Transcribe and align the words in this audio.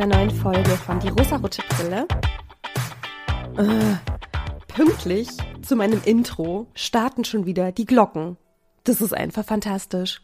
einer 0.00 0.16
neuen 0.16 0.30
Folge 0.30 0.70
von 0.70 0.98
Die 0.98 1.08
rosarote 1.08 1.62
Brille. 1.68 2.06
Äh, 3.58 3.96
pünktlich 4.66 5.28
zu 5.60 5.76
meinem 5.76 6.00
Intro 6.06 6.68
starten 6.74 7.24
schon 7.24 7.44
wieder 7.44 7.70
die 7.70 7.84
Glocken. 7.84 8.38
Das 8.84 9.02
ist 9.02 9.12
einfach 9.12 9.44
fantastisch. 9.44 10.22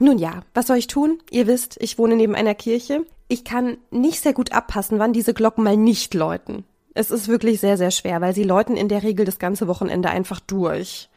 Nun 0.00 0.18
ja, 0.18 0.40
was 0.52 0.66
soll 0.66 0.78
ich 0.78 0.88
tun? 0.88 1.20
Ihr 1.30 1.46
wisst, 1.46 1.76
ich 1.80 1.96
wohne 1.96 2.16
neben 2.16 2.34
einer 2.34 2.56
Kirche. 2.56 3.06
Ich 3.28 3.44
kann 3.44 3.76
nicht 3.92 4.20
sehr 4.20 4.32
gut 4.32 4.50
abpassen, 4.50 4.98
wann 4.98 5.12
diese 5.12 5.32
Glocken 5.32 5.62
mal 5.62 5.76
nicht 5.76 6.12
läuten. 6.12 6.64
Es 6.94 7.12
ist 7.12 7.28
wirklich 7.28 7.60
sehr, 7.60 7.78
sehr 7.78 7.92
schwer, 7.92 8.20
weil 8.20 8.34
sie 8.34 8.42
läuten 8.42 8.76
in 8.76 8.88
der 8.88 9.04
Regel 9.04 9.24
das 9.24 9.38
ganze 9.38 9.68
Wochenende 9.68 10.10
einfach 10.10 10.40
durch. 10.40 11.08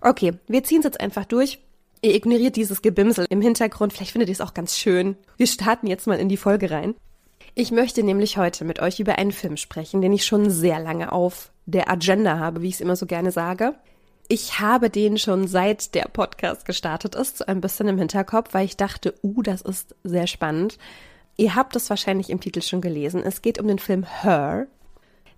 Okay, 0.00 0.32
wir 0.48 0.64
ziehen 0.64 0.78
es 0.78 0.84
jetzt 0.84 1.00
einfach 1.00 1.26
durch. 1.26 1.58
Ihr 2.04 2.14
ignoriert 2.14 2.56
dieses 2.56 2.82
Gebimsel 2.82 3.24
im 3.30 3.40
Hintergrund. 3.40 3.94
Vielleicht 3.94 4.12
findet 4.12 4.28
ihr 4.28 4.34
es 4.34 4.42
auch 4.42 4.52
ganz 4.52 4.76
schön. 4.76 5.16
Wir 5.38 5.46
starten 5.46 5.86
jetzt 5.86 6.06
mal 6.06 6.18
in 6.18 6.28
die 6.28 6.36
Folge 6.36 6.70
rein. 6.70 6.94
Ich 7.54 7.70
möchte 7.70 8.02
nämlich 8.02 8.36
heute 8.36 8.66
mit 8.66 8.78
euch 8.78 9.00
über 9.00 9.16
einen 9.16 9.32
Film 9.32 9.56
sprechen, 9.56 10.02
den 10.02 10.12
ich 10.12 10.26
schon 10.26 10.50
sehr 10.50 10.80
lange 10.80 11.12
auf 11.12 11.50
der 11.64 11.90
Agenda 11.90 12.38
habe, 12.38 12.60
wie 12.60 12.68
ich 12.68 12.74
es 12.74 12.80
immer 12.82 12.94
so 12.94 13.06
gerne 13.06 13.30
sage. 13.30 13.74
Ich 14.28 14.60
habe 14.60 14.90
den 14.90 15.16
schon 15.16 15.48
seit 15.48 15.94
der 15.94 16.02
Podcast 16.12 16.66
gestartet 16.66 17.14
ist, 17.14 17.38
so 17.38 17.46
ein 17.46 17.62
bisschen 17.62 17.88
im 17.88 17.96
Hinterkopf, 17.96 18.52
weil 18.52 18.66
ich 18.66 18.76
dachte, 18.76 19.14
uh, 19.22 19.40
das 19.40 19.62
ist 19.62 19.94
sehr 20.04 20.26
spannend. 20.26 20.76
Ihr 21.38 21.54
habt 21.54 21.74
es 21.74 21.88
wahrscheinlich 21.88 22.28
im 22.28 22.40
Titel 22.40 22.60
schon 22.60 22.82
gelesen. 22.82 23.22
Es 23.22 23.40
geht 23.40 23.58
um 23.58 23.66
den 23.66 23.78
Film 23.78 24.04
Her. 24.04 24.66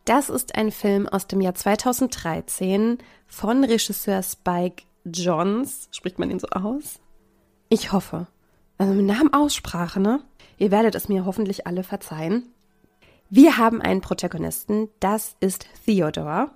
Das 0.05 0.31
ist 0.31 0.57
ein 0.57 0.73
Film 0.73 1.09
aus 1.09 1.29
dem 1.29 1.41
Jahr 1.41 1.55
2013 1.55 2.99
von 3.29 3.63
Regisseur 3.63 4.25
Spike 4.25 4.83
Johns, 5.07 5.89
spricht 5.93 6.19
man 6.19 6.31
ihn 6.31 6.39
so 6.39 6.49
aus? 6.49 6.99
Ich 7.69 7.93
hoffe. 7.93 8.27
Also 8.79 8.93
mit 8.93 9.07
Namenaussprache, 9.07 10.01
ne? 10.01 10.21
Ihr 10.59 10.71
werdet 10.71 10.95
es 10.95 11.09
mir 11.09 11.25
hoffentlich 11.25 11.67
alle 11.67 11.83
verzeihen. 11.83 12.49
Wir 13.31 13.57
haben 13.57 13.81
einen 13.81 14.01
Protagonisten, 14.01 14.89
das 15.01 15.37
ist 15.41 15.67
Theodore. 15.85 16.51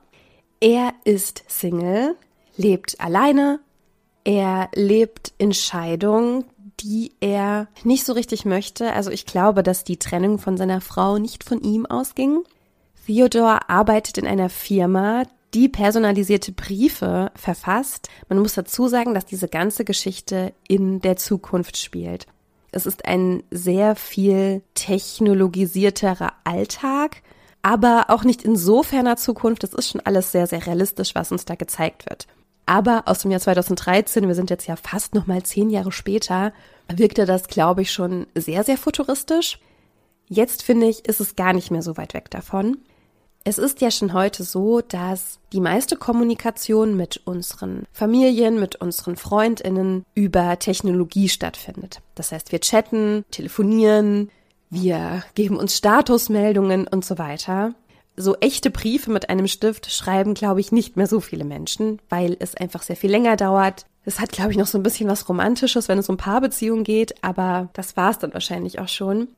Er 0.61 0.93
ist 1.05 1.45
Single, 1.49 2.17
lebt 2.57 3.01
alleine, 3.01 3.61
er 4.25 4.69
lebt 4.75 5.33
in 5.39 5.53
Scheidung, 5.53 6.45
die 6.81 7.13
er 7.21 7.69
nicht 7.85 8.05
so 8.05 8.13
richtig 8.13 8.45
möchte. 8.45 8.93
Also 8.93 9.11
ich 9.11 9.27
glaube, 9.27 9.63
dass 9.63 9.85
die 9.85 9.99
Trennung 9.99 10.39
von 10.39 10.57
seiner 10.57 10.81
Frau 10.81 11.19
nicht 11.19 11.45
von 11.45 11.61
ihm 11.63 11.87
ausging. 11.87 12.43
Theodore 13.07 13.69
arbeitet 13.69 14.19
in 14.19 14.27
einer 14.27 14.49
Firma, 14.49 15.25
die 15.55 15.69
personalisierte 15.69 16.53
Briefe 16.53 17.33
verfasst. 17.35 18.09
Man 18.29 18.39
muss 18.39 18.55
dazu 18.55 18.89
sagen, 18.89 19.15
dass 19.15 19.27
diese 19.27 19.49
ganze 19.49 19.85
Geschichte 19.85 20.53
in 20.69 21.01
der 21.01 21.17
Zukunft 21.17 21.77
spielt. 21.77 22.27
Es 22.73 22.87
ist 22.87 23.05
ein 23.05 23.43
sehr 23.51 23.97
viel 23.97 24.63
technologisierterer 24.75 26.33
Alltag, 26.45 27.23
aber 27.63 28.07
auch 28.09 28.23
nicht 28.23 28.43
in 28.43 28.57
so 28.57 28.83
ferner 28.83 29.17
Zukunft. 29.17 29.65
Es 29.65 29.75
ist 29.75 29.91
schon 29.91 30.01
alles 30.03 30.33
sehr, 30.33 30.47
sehr 30.47 30.67
realistisch, 30.67 31.15
was 31.15 31.33
uns 31.33 31.45
da 31.45 31.57
gezeigt 31.57 32.09
wird. 32.09 32.27
Aber 32.67 33.03
aus 33.07 33.21
dem 33.21 33.33
Jahr 33.33 33.41
2013, 33.41 34.29
wir 34.29 34.37
sind 34.37 34.51
jetzt 34.51 34.69
ja 34.69 34.77
fast 34.77 35.15
nochmal 35.15 35.43
zehn 35.43 35.71
Jahre 35.71 35.91
später, 35.91 36.53
wirkte 36.89 37.27
das, 37.27 37.49
glaube 37.49 37.83
ich, 37.83 37.91
schon 37.91 38.27
sehr, 38.37 38.63
sehr 38.63 38.77
futuristisch. 38.77 39.59
Jetzt 40.29 40.63
finde 40.63 40.87
ich, 40.87 41.05
ist 41.07 41.21
es 41.21 41.35
gar 41.35 41.53
nicht 41.53 41.73
mehr 41.73 41.83
so 41.83 41.97
weit 41.97 42.15
weg 42.15 42.31
davon. 42.31 42.79
Es 43.43 43.57
ist 43.57 43.81
ja 43.81 43.91
schon 43.91 44.13
heute 44.13 44.45
so, 44.45 44.83
dass 44.83 45.39
die 45.55 45.61
meiste 45.61 45.97
Kommunikation 45.97 46.95
mit 46.95 47.23
unseren 47.25 47.87
Familien, 47.91 48.61
mit 48.61 48.77
unseren 48.77 49.17
Freundinnen 49.17 50.05
über 50.15 50.59
Technologie 50.59 51.31
stattfindet. 51.31 52.03
Das 52.15 52.33
heißt, 52.33 52.53
wir 52.53 52.61
chatten, 52.61 53.25
telefonieren, 53.31 54.31
wir 54.69 55.25
geben 55.35 55.57
uns 55.57 55.77
Statusmeldungen 55.77 56.87
und 56.87 57.03
so 57.05 57.17
weiter. 57.17 57.75
So 58.15 58.37
echte 58.37 58.71
Briefe 58.71 59.11
mit 59.11 59.31
einem 59.31 59.49
Stift 59.49 59.91
schreiben, 59.91 60.35
glaube 60.35 60.61
ich, 60.61 60.71
nicht 60.71 60.99
mehr 60.99 61.07
so 61.07 61.21
viele 61.21 61.45
Menschen, 61.45 61.99
weil 62.11 62.37
es 62.41 62.55
einfach 62.55 62.83
sehr 62.83 62.97
viel 62.97 63.11
länger 63.11 63.37
dauert. 63.37 63.87
Es 64.05 64.21
hat, 64.21 64.33
glaube 64.33 64.51
ich, 64.51 64.59
noch 64.59 64.67
so 64.67 64.79
ein 64.79 64.83
bisschen 64.83 65.09
was 65.09 65.29
Romantisches, 65.29 65.89
wenn 65.89 65.99
es 65.99 66.11
um 66.11 66.19
Paarbeziehungen 66.19 66.85
geht, 66.85 67.25
aber 67.25 67.71
das 67.73 67.97
war 67.97 68.11
es 68.11 68.19
dann 68.19 68.35
wahrscheinlich 68.35 68.79
auch 68.81 68.89
schon. 68.89 69.29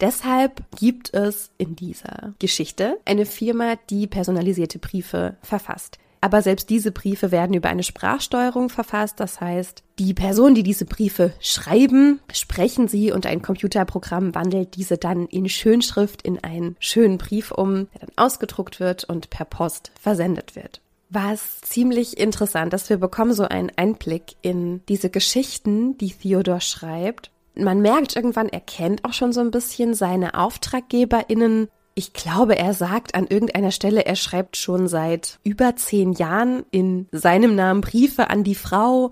Deshalb 0.00 0.62
gibt 0.78 1.12
es 1.12 1.50
in 1.58 1.76
dieser 1.76 2.34
Geschichte 2.38 2.98
eine 3.04 3.26
Firma, 3.26 3.76
die 3.90 4.06
personalisierte 4.06 4.78
Briefe 4.78 5.36
verfasst. 5.42 5.98
Aber 6.22 6.42
selbst 6.42 6.68
diese 6.68 6.92
Briefe 6.92 7.30
werden 7.30 7.54
über 7.54 7.70
eine 7.70 7.82
Sprachsteuerung 7.82 8.68
verfasst. 8.68 9.20
Das 9.20 9.40
heißt, 9.40 9.82
die 9.98 10.12
Personen, 10.12 10.54
die 10.54 10.62
diese 10.62 10.84
Briefe 10.84 11.32
schreiben, 11.40 12.20
sprechen 12.32 12.88
sie 12.88 13.10
und 13.10 13.26
ein 13.26 13.40
Computerprogramm 13.40 14.34
wandelt 14.34 14.76
diese 14.76 14.98
dann 14.98 15.26
in 15.26 15.48
Schönschrift 15.48 16.22
in 16.22 16.42
einen 16.44 16.76
schönen 16.78 17.16
Brief 17.16 17.52
um, 17.52 17.88
der 17.94 18.00
dann 18.00 18.12
ausgedruckt 18.16 18.80
wird 18.80 19.04
und 19.04 19.30
per 19.30 19.46
Post 19.46 19.92
versendet 19.98 20.56
wird. 20.56 20.82
Was 21.08 21.60
ziemlich 21.62 22.18
interessant 22.18 22.72
ist, 22.74 22.88
wir 22.90 22.98
bekommen 22.98 23.32
so 23.32 23.44
einen 23.44 23.72
Einblick 23.76 24.36
in 24.42 24.84
diese 24.88 25.10
Geschichten, 25.10 25.98
die 25.98 26.12
Theodor 26.12 26.60
schreibt 26.60 27.30
man 27.54 27.80
merkt 27.80 28.16
irgendwann, 28.16 28.48
er 28.48 28.60
kennt 28.60 29.04
auch 29.04 29.12
schon 29.12 29.32
so 29.32 29.40
ein 29.40 29.50
bisschen 29.50 29.94
seine 29.94 30.34
AuftraggeberInnen. 30.34 31.68
Ich 31.94 32.12
glaube, 32.12 32.56
er 32.56 32.74
sagt 32.74 33.14
an 33.14 33.26
irgendeiner 33.26 33.72
Stelle, 33.72 34.06
er 34.06 34.16
schreibt 34.16 34.56
schon 34.56 34.88
seit 34.88 35.38
über 35.42 35.76
zehn 35.76 36.12
Jahren 36.12 36.64
in 36.70 37.08
seinem 37.12 37.54
Namen 37.54 37.80
Briefe 37.80 38.30
an 38.30 38.44
die 38.44 38.54
Frau. 38.54 39.10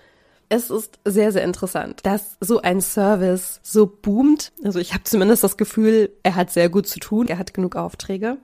Es 0.48 0.70
ist 0.70 0.98
sehr, 1.04 1.32
sehr 1.32 1.44
interessant, 1.44 2.00
dass 2.04 2.38
so 2.40 2.62
ein 2.62 2.80
Service 2.80 3.60
so 3.62 3.86
boomt. 3.86 4.52
Also 4.64 4.78
ich 4.78 4.94
habe 4.94 5.04
zumindest 5.04 5.44
das 5.44 5.56
Gefühl, 5.56 6.10
er 6.22 6.36
hat 6.36 6.50
sehr 6.50 6.70
gut 6.70 6.86
zu 6.86 7.00
tun, 7.00 7.28
er 7.28 7.38
hat 7.38 7.52
genug 7.52 7.76
Aufträge. 7.76 8.38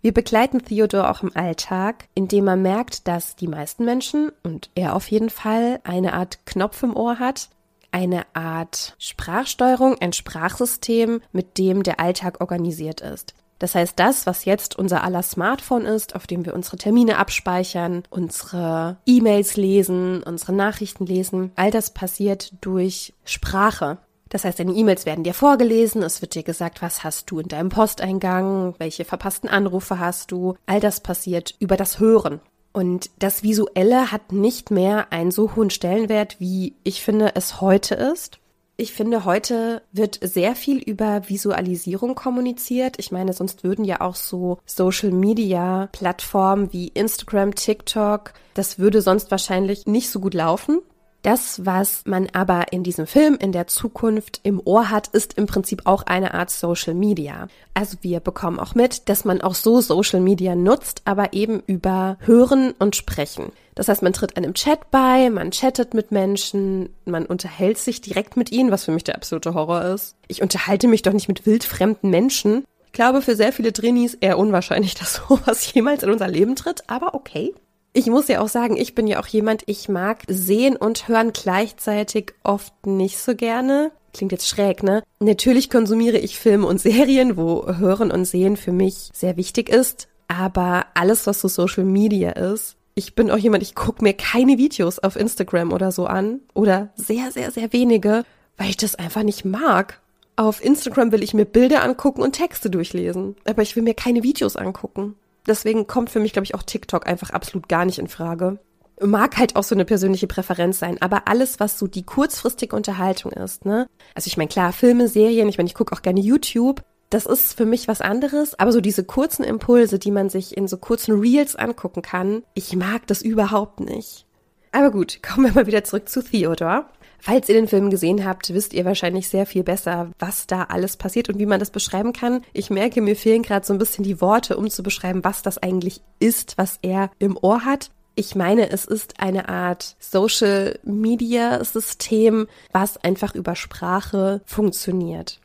Wir 0.00 0.12
begleiten 0.12 0.64
Theodor 0.64 1.10
auch 1.10 1.22
im 1.22 1.30
Alltag, 1.36 2.08
indem 2.14 2.48
er 2.48 2.56
merkt, 2.56 3.06
dass 3.06 3.36
die 3.36 3.46
meisten 3.46 3.84
Menschen 3.84 4.32
und 4.42 4.68
er 4.74 4.96
auf 4.96 5.08
jeden 5.08 5.30
Fall 5.30 5.78
eine 5.84 6.14
Art 6.14 6.44
Knopf 6.44 6.82
im 6.82 6.96
Ohr 6.96 7.20
hat, 7.20 7.50
eine 7.92 8.24
Art 8.34 8.96
Sprachsteuerung, 8.98 9.96
ein 10.00 10.12
Sprachsystem, 10.12 11.20
mit 11.30 11.58
dem 11.58 11.82
der 11.82 12.00
Alltag 12.00 12.40
organisiert 12.40 13.00
ist. 13.00 13.34
Das 13.62 13.76
heißt, 13.76 13.96
das, 13.96 14.26
was 14.26 14.44
jetzt 14.44 14.76
unser 14.76 15.04
aller 15.04 15.22
Smartphone 15.22 15.84
ist, 15.84 16.16
auf 16.16 16.26
dem 16.26 16.44
wir 16.44 16.54
unsere 16.54 16.78
Termine 16.78 17.18
abspeichern, 17.18 18.02
unsere 18.10 18.96
E-Mails 19.06 19.56
lesen, 19.56 20.24
unsere 20.24 20.52
Nachrichten 20.52 21.06
lesen, 21.06 21.52
all 21.54 21.70
das 21.70 21.94
passiert 21.94 22.52
durch 22.60 23.14
Sprache. 23.24 23.98
Das 24.30 24.44
heißt, 24.44 24.58
deine 24.58 24.72
E-Mails 24.72 25.06
werden 25.06 25.22
dir 25.22 25.34
vorgelesen, 25.34 26.02
es 26.02 26.22
wird 26.22 26.34
dir 26.34 26.42
gesagt, 26.42 26.82
was 26.82 27.04
hast 27.04 27.30
du 27.30 27.38
in 27.38 27.46
deinem 27.46 27.68
Posteingang, 27.68 28.74
welche 28.78 29.04
verpassten 29.04 29.48
Anrufe 29.48 30.00
hast 30.00 30.32
du. 30.32 30.56
All 30.66 30.80
das 30.80 30.98
passiert 30.98 31.54
über 31.60 31.76
das 31.76 32.00
Hören. 32.00 32.40
Und 32.72 33.10
das 33.18 33.42
Visuelle 33.42 34.12
hat 34.12 34.32
nicht 34.32 34.70
mehr 34.70 35.12
einen 35.12 35.30
so 35.30 35.54
hohen 35.54 35.70
Stellenwert, 35.70 36.40
wie 36.40 36.74
ich 36.84 37.02
finde 37.02 37.32
es 37.34 37.60
heute 37.60 37.94
ist. 37.94 38.38
Ich 38.78 38.94
finde, 38.94 39.26
heute 39.26 39.82
wird 39.92 40.18
sehr 40.22 40.56
viel 40.56 40.78
über 40.78 41.28
Visualisierung 41.28 42.14
kommuniziert. 42.14 42.96
Ich 42.98 43.12
meine, 43.12 43.34
sonst 43.34 43.64
würden 43.64 43.84
ja 43.84 44.00
auch 44.00 44.14
so 44.14 44.58
Social-Media-Plattformen 44.64 46.72
wie 46.72 46.88
Instagram, 46.88 47.54
TikTok, 47.54 48.32
das 48.54 48.78
würde 48.78 49.02
sonst 49.02 49.30
wahrscheinlich 49.30 49.86
nicht 49.86 50.10
so 50.10 50.20
gut 50.20 50.34
laufen. 50.34 50.80
Das, 51.22 51.64
was 51.64 52.02
man 52.04 52.28
aber 52.32 52.72
in 52.72 52.82
diesem 52.82 53.06
Film 53.06 53.36
in 53.40 53.52
der 53.52 53.68
Zukunft 53.68 54.40
im 54.42 54.60
Ohr 54.64 54.90
hat, 54.90 55.06
ist 55.08 55.38
im 55.38 55.46
Prinzip 55.46 55.82
auch 55.84 56.02
eine 56.02 56.34
Art 56.34 56.50
Social 56.50 56.94
Media. 56.94 57.46
Also 57.74 57.96
wir 58.00 58.18
bekommen 58.18 58.58
auch 58.58 58.74
mit, 58.74 59.08
dass 59.08 59.24
man 59.24 59.40
auch 59.40 59.54
so 59.54 59.80
Social 59.80 60.20
Media 60.20 60.56
nutzt, 60.56 61.02
aber 61.04 61.32
eben 61.32 61.62
über 61.66 62.18
Hören 62.20 62.72
und 62.78 62.96
Sprechen. 62.96 63.52
Das 63.76 63.88
heißt, 63.88 64.02
man 64.02 64.12
tritt 64.12 64.36
einem 64.36 64.52
Chat 64.54 64.90
bei, 64.90 65.30
man 65.30 65.52
chattet 65.52 65.94
mit 65.94 66.10
Menschen, 66.10 66.90
man 67.04 67.24
unterhält 67.24 67.78
sich 67.78 68.00
direkt 68.00 68.36
mit 68.36 68.50
ihnen, 68.50 68.72
was 68.72 68.84
für 68.84 68.92
mich 68.92 69.04
der 69.04 69.14
absolute 69.14 69.54
Horror 69.54 69.84
ist. 69.84 70.16
Ich 70.26 70.42
unterhalte 70.42 70.88
mich 70.88 71.02
doch 71.02 71.12
nicht 71.12 71.28
mit 71.28 71.46
wildfremden 71.46 72.10
Menschen. 72.10 72.64
Ich 72.86 72.92
glaube, 72.92 73.22
für 73.22 73.36
sehr 73.36 73.52
viele 73.52 73.72
Trainees 73.72 74.14
eher 74.14 74.38
unwahrscheinlich, 74.38 74.94
dass 74.98 75.22
sowas 75.28 75.72
jemals 75.72 76.02
in 76.02 76.10
unser 76.10 76.28
Leben 76.28 76.56
tritt, 76.56 76.82
aber 76.88 77.14
okay. 77.14 77.54
Ich 77.94 78.06
muss 78.06 78.28
ja 78.28 78.40
auch 78.40 78.48
sagen, 78.48 78.76
ich 78.76 78.94
bin 78.94 79.06
ja 79.06 79.20
auch 79.20 79.26
jemand, 79.26 79.64
ich 79.66 79.88
mag 79.88 80.22
sehen 80.26 80.76
und 80.76 81.08
hören 81.08 81.32
gleichzeitig 81.32 82.32
oft 82.42 82.86
nicht 82.86 83.18
so 83.18 83.34
gerne. 83.34 83.92
Klingt 84.14 84.32
jetzt 84.32 84.48
schräg, 84.48 84.82
ne? 84.82 85.02
Natürlich 85.20 85.68
konsumiere 85.68 86.16
ich 86.18 86.38
Filme 86.38 86.66
und 86.66 86.80
Serien, 86.80 87.36
wo 87.36 87.66
Hören 87.66 88.10
und 88.10 88.24
Sehen 88.24 88.56
für 88.56 88.72
mich 88.72 89.10
sehr 89.12 89.36
wichtig 89.36 89.68
ist. 89.68 90.08
Aber 90.26 90.86
alles, 90.94 91.26
was 91.26 91.40
so 91.40 91.48
Social 91.48 91.84
Media 91.84 92.30
ist, 92.30 92.76
ich 92.94 93.14
bin 93.14 93.30
auch 93.30 93.38
jemand, 93.38 93.62
ich 93.62 93.74
gucke 93.74 94.02
mir 94.02 94.14
keine 94.14 94.58
Videos 94.58 94.98
auf 94.98 95.16
Instagram 95.16 95.72
oder 95.72 95.92
so 95.92 96.06
an. 96.06 96.40
Oder 96.54 96.90
sehr, 96.94 97.30
sehr, 97.30 97.50
sehr 97.50 97.72
wenige, 97.72 98.24
weil 98.56 98.70
ich 98.70 98.76
das 98.76 98.94
einfach 98.94 99.22
nicht 99.22 99.44
mag. 99.44 100.00
Auf 100.36 100.64
Instagram 100.64 101.12
will 101.12 101.22
ich 101.22 101.34
mir 101.34 101.44
Bilder 101.44 101.82
angucken 101.82 102.22
und 102.22 102.32
Texte 102.32 102.70
durchlesen. 102.70 103.36
Aber 103.44 103.62
ich 103.62 103.76
will 103.76 103.82
mir 103.82 103.94
keine 103.94 104.22
Videos 104.22 104.56
angucken. 104.56 105.16
Deswegen 105.46 105.86
kommt 105.86 106.10
für 106.10 106.20
mich, 106.20 106.32
glaube 106.32 106.44
ich, 106.44 106.54
auch 106.54 106.62
TikTok 106.62 107.06
einfach 107.06 107.30
absolut 107.30 107.68
gar 107.68 107.84
nicht 107.84 107.98
in 107.98 108.08
Frage. 108.08 108.58
mag 109.00 109.36
halt 109.36 109.56
auch 109.56 109.64
so 109.64 109.74
eine 109.74 109.84
persönliche 109.84 110.26
Präferenz 110.28 110.78
sein, 110.78 111.00
aber 111.00 111.26
alles, 111.26 111.58
was 111.58 111.78
so 111.78 111.86
die 111.88 112.04
kurzfristige 112.04 112.76
Unterhaltung 112.76 113.32
ist, 113.32 113.64
ne? 113.64 113.86
Also 114.14 114.28
ich 114.28 114.36
meine, 114.36 114.48
klar, 114.48 114.72
Filme, 114.72 115.08
Serien, 115.08 115.48
ich 115.48 115.58
meine, 115.58 115.66
ich 115.66 115.74
gucke 115.74 115.92
auch 115.92 116.02
gerne 116.02 116.20
YouTube, 116.20 116.82
das 117.10 117.26
ist 117.26 117.54
für 117.54 117.66
mich 117.66 117.88
was 117.88 118.00
anderes, 118.00 118.58
aber 118.58 118.72
so 118.72 118.80
diese 118.80 119.04
kurzen 119.04 119.44
Impulse, 119.44 119.98
die 119.98 120.10
man 120.10 120.30
sich 120.30 120.56
in 120.56 120.66
so 120.66 120.78
kurzen 120.78 121.18
Reels 121.18 121.56
angucken 121.56 122.00
kann, 122.00 122.42
ich 122.54 122.74
mag 122.74 123.06
das 123.06 123.20
überhaupt 123.20 123.80
nicht. 123.80 124.26
Aber 124.70 124.90
gut, 124.90 125.22
kommen 125.22 125.46
wir 125.46 125.52
mal 125.52 125.66
wieder 125.66 125.84
zurück 125.84 126.08
zu 126.08 126.22
Theodore. 126.22 126.86
Falls 127.24 127.48
ihr 127.48 127.54
den 127.54 127.68
Film 127.68 127.88
gesehen 127.88 128.24
habt, 128.24 128.52
wisst 128.52 128.74
ihr 128.74 128.84
wahrscheinlich 128.84 129.28
sehr 129.28 129.46
viel 129.46 129.62
besser, 129.62 130.10
was 130.18 130.48
da 130.48 130.64
alles 130.64 130.96
passiert 130.96 131.28
und 131.28 131.38
wie 131.38 131.46
man 131.46 131.60
das 131.60 131.70
beschreiben 131.70 132.12
kann. 132.12 132.42
Ich 132.52 132.68
merke, 132.68 133.00
mir 133.00 133.14
fehlen 133.14 133.44
gerade 133.44 133.64
so 133.64 133.72
ein 133.72 133.78
bisschen 133.78 134.02
die 134.02 134.20
Worte, 134.20 134.56
um 134.56 134.68
zu 134.68 134.82
beschreiben, 134.82 135.22
was 135.22 135.40
das 135.40 135.56
eigentlich 135.56 136.00
ist, 136.18 136.58
was 136.58 136.80
er 136.82 137.12
im 137.20 137.38
Ohr 137.40 137.64
hat. 137.64 137.92
Ich 138.16 138.34
meine, 138.34 138.70
es 138.70 138.86
ist 138.86 139.20
eine 139.20 139.48
Art 139.48 139.94
Social 140.00 140.80
Media 140.82 141.62
System, 141.62 142.48
was 142.72 142.96
einfach 142.96 143.36
über 143.36 143.54
Sprache 143.54 144.42
funktioniert. 144.44 145.40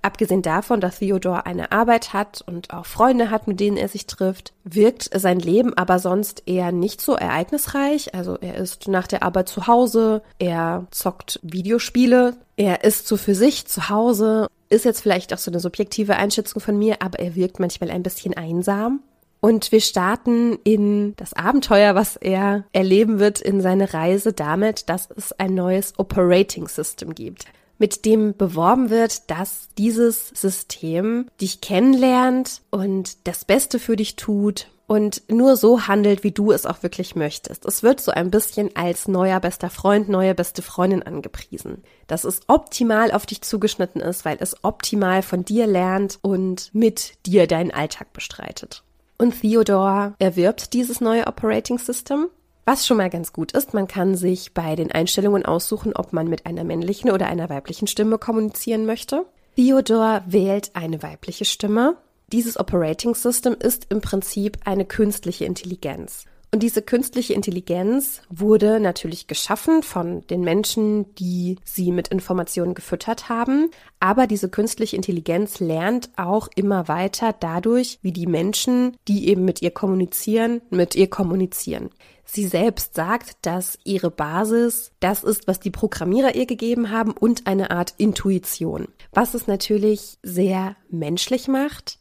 Abgesehen 0.00 0.42
davon, 0.42 0.80
dass 0.80 1.00
Theodor 1.00 1.46
eine 1.46 1.72
Arbeit 1.72 2.12
hat 2.12 2.42
und 2.46 2.72
auch 2.72 2.86
Freunde 2.86 3.30
hat, 3.30 3.48
mit 3.48 3.58
denen 3.58 3.76
er 3.76 3.88
sich 3.88 4.06
trifft, 4.06 4.52
wirkt 4.64 5.10
sein 5.12 5.40
Leben 5.40 5.74
aber 5.74 5.98
sonst 5.98 6.44
eher 6.46 6.70
nicht 6.72 7.00
so 7.00 7.14
ereignisreich. 7.14 8.14
Also 8.14 8.36
er 8.40 8.56
ist 8.56 8.86
nach 8.86 9.06
der 9.06 9.22
Arbeit 9.22 9.48
zu 9.48 9.66
Hause, 9.66 10.22
er 10.38 10.86
zockt 10.90 11.40
Videospiele, 11.42 12.36
er 12.56 12.84
ist 12.84 13.08
so 13.08 13.16
für 13.16 13.34
sich 13.34 13.66
zu 13.66 13.88
Hause, 13.88 14.46
ist 14.68 14.84
jetzt 14.84 15.00
vielleicht 15.00 15.34
auch 15.34 15.38
so 15.38 15.50
eine 15.50 15.60
subjektive 15.60 16.16
Einschätzung 16.16 16.60
von 16.60 16.78
mir, 16.78 17.02
aber 17.02 17.18
er 17.18 17.34
wirkt 17.34 17.58
manchmal 17.58 17.90
ein 17.90 18.02
bisschen 18.02 18.34
einsam. 18.34 19.00
Und 19.40 19.70
wir 19.70 19.80
starten 19.80 20.58
in 20.64 21.14
das 21.16 21.32
Abenteuer, 21.32 21.94
was 21.94 22.16
er 22.16 22.64
erleben 22.72 23.20
wird 23.20 23.40
in 23.40 23.60
seine 23.60 23.94
Reise 23.94 24.32
damit, 24.32 24.88
dass 24.88 25.08
es 25.16 25.32
ein 25.32 25.54
neues 25.54 25.94
Operating 25.96 26.66
System 26.66 27.14
gibt 27.14 27.46
mit 27.78 28.04
dem 28.04 28.36
beworben 28.36 28.90
wird, 28.90 29.30
dass 29.30 29.68
dieses 29.78 30.28
System 30.28 31.26
dich 31.40 31.60
kennenlernt 31.60 32.62
und 32.70 33.26
das 33.26 33.44
Beste 33.44 33.78
für 33.78 33.96
dich 33.96 34.16
tut 34.16 34.68
und 34.88 35.22
nur 35.28 35.56
so 35.56 35.86
handelt, 35.86 36.24
wie 36.24 36.32
du 36.32 36.50
es 36.50 36.66
auch 36.66 36.82
wirklich 36.82 37.14
möchtest. 37.14 37.66
Es 37.66 37.82
wird 37.82 38.00
so 38.00 38.10
ein 38.10 38.30
bisschen 38.30 38.74
als 38.74 39.06
neuer 39.06 39.38
bester 39.38 39.70
Freund, 39.70 40.08
neue 40.08 40.34
beste 40.34 40.62
Freundin 40.62 41.02
angepriesen. 41.02 41.84
Dass 42.06 42.24
es 42.24 42.40
optimal 42.48 43.12
auf 43.12 43.26
dich 43.26 43.42
zugeschnitten 43.42 44.00
ist, 44.00 44.24
weil 44.24 44.38
es 44.40 44.64
optimal 44.64 45.22
von 45.22 45.44
dir 45.44 45.66
lernt 45.66 46.18
und 46.22 46.70
mit 46.72 47.14
dir 47.26 47.46
deinen 47.46 47.70
Alltag 47.70 48.14
bestreitet. 48.14 48.82
Und 49.18 49.40
Theodore 49.40 50.14
erwirbt 50.18 50.72
dieses 50.72 51.00
neue 51.00 51.26
Operating 51.26 51.78
System 51.78 52.28
was 52.68 52.86
schon 52.86 52.98
mal 52.98 53.08
ganz 53.08 53.32
gut 53.32 53.52
ist, 53.52 53.72
man 53.72 53.88
kann 53.88 54.14
sich 54.14 54.52
bei 54.52 54.76
den 54.76 54.92
Einstellungen 54.92 55.46
aussuchen, 55.46 55.94
ob 55.96 56.12
man 56.12 56.28
mit 56.28 56.44
einer 56.44 56.64
männlichen 56.64 57.10
oder 57.10 57.26
einer 57.26 57.48
weiblichen 57.48 57.86
Stimme 57.86 58.18
kommunizieren 58.18 58.84
möchte. 58.84 59.24
Theodor 59.56 60.22
wählt 60.26 60.72
eine 60.74 61.02
weibliche 61.02 61.46
Stimme. 61.46 61.96
Dieses 62.30 62.60
Operating 62.60 63.14
System 63.14 63.56
ist 63.58 63.86
im 63.88 64.02
Prinzip 64.02 64.58
eine 64.66 64.84
künstliche 64.84 65.46
Intelligenz. 65.46 66.26
Und 66.50 66.62
diese 66.62 66.80
künstliche 66.80 67.34
Intelligenz 67.34 68.22
wurde 68.30 68.80
natürlich 68.80 69.26
geschaffen 69.26 69.82
von 69.82 70.26
den 70.28 70.40
Menschen, 70.40 71.14
die 71.16 71.56
sie 71.62 71.92
mit 71.92 72.08
Informationen 72.08 72.74
gefüttert 72.74 73.28
haben. 73.28 73.70
Aber 74.00 74.26
diese 74.26 74.48
künstliche 74.48 74.96
Intelligenz 74.96 75.60
lernt 75.60 76.08
auch 76.16 76.48
immer 76.56 76.88
weiter 76.88 77.34
dadurch, 77.38 77.98
wie 78.00 78.12
die 78.12 78.26
Menschen, 78.26 78.96
die 79.08 79.28
eben 79.28 79.44
mit 79.44 79.60
ihr 79.60 79.72
kommunizieren, 79.72 80.62
mit 80.70 80.94
ihr 80.94 81.10
kommunizieren. 81.10 81.90
Sie 82.24 82.46
selbst 82.46 82.94
sagt, 82.94 83.36
dass 83.42 83.78
ihre 83.84 84.10
Basis 84.10 84.92
das 85.00 85.24
ist, 85.24 85.48
was 85.48 85.60
die 85.60 85.70
Programmierer 85.70 86.34
ihr 86.34 86.46
gegeben 86.46 86.90
haben 86.90 87.12
und 87.12 87.46
eine 87.46 87.70
Art 87.70 87.94
Intuition. 87.98 88.88
Was 89.12 89.34
es 89.34 89.46
natürlich 89.46 90.18
sehr 90.22 90.76
menschlich 90.90 91.48
macht. 91.48 91.98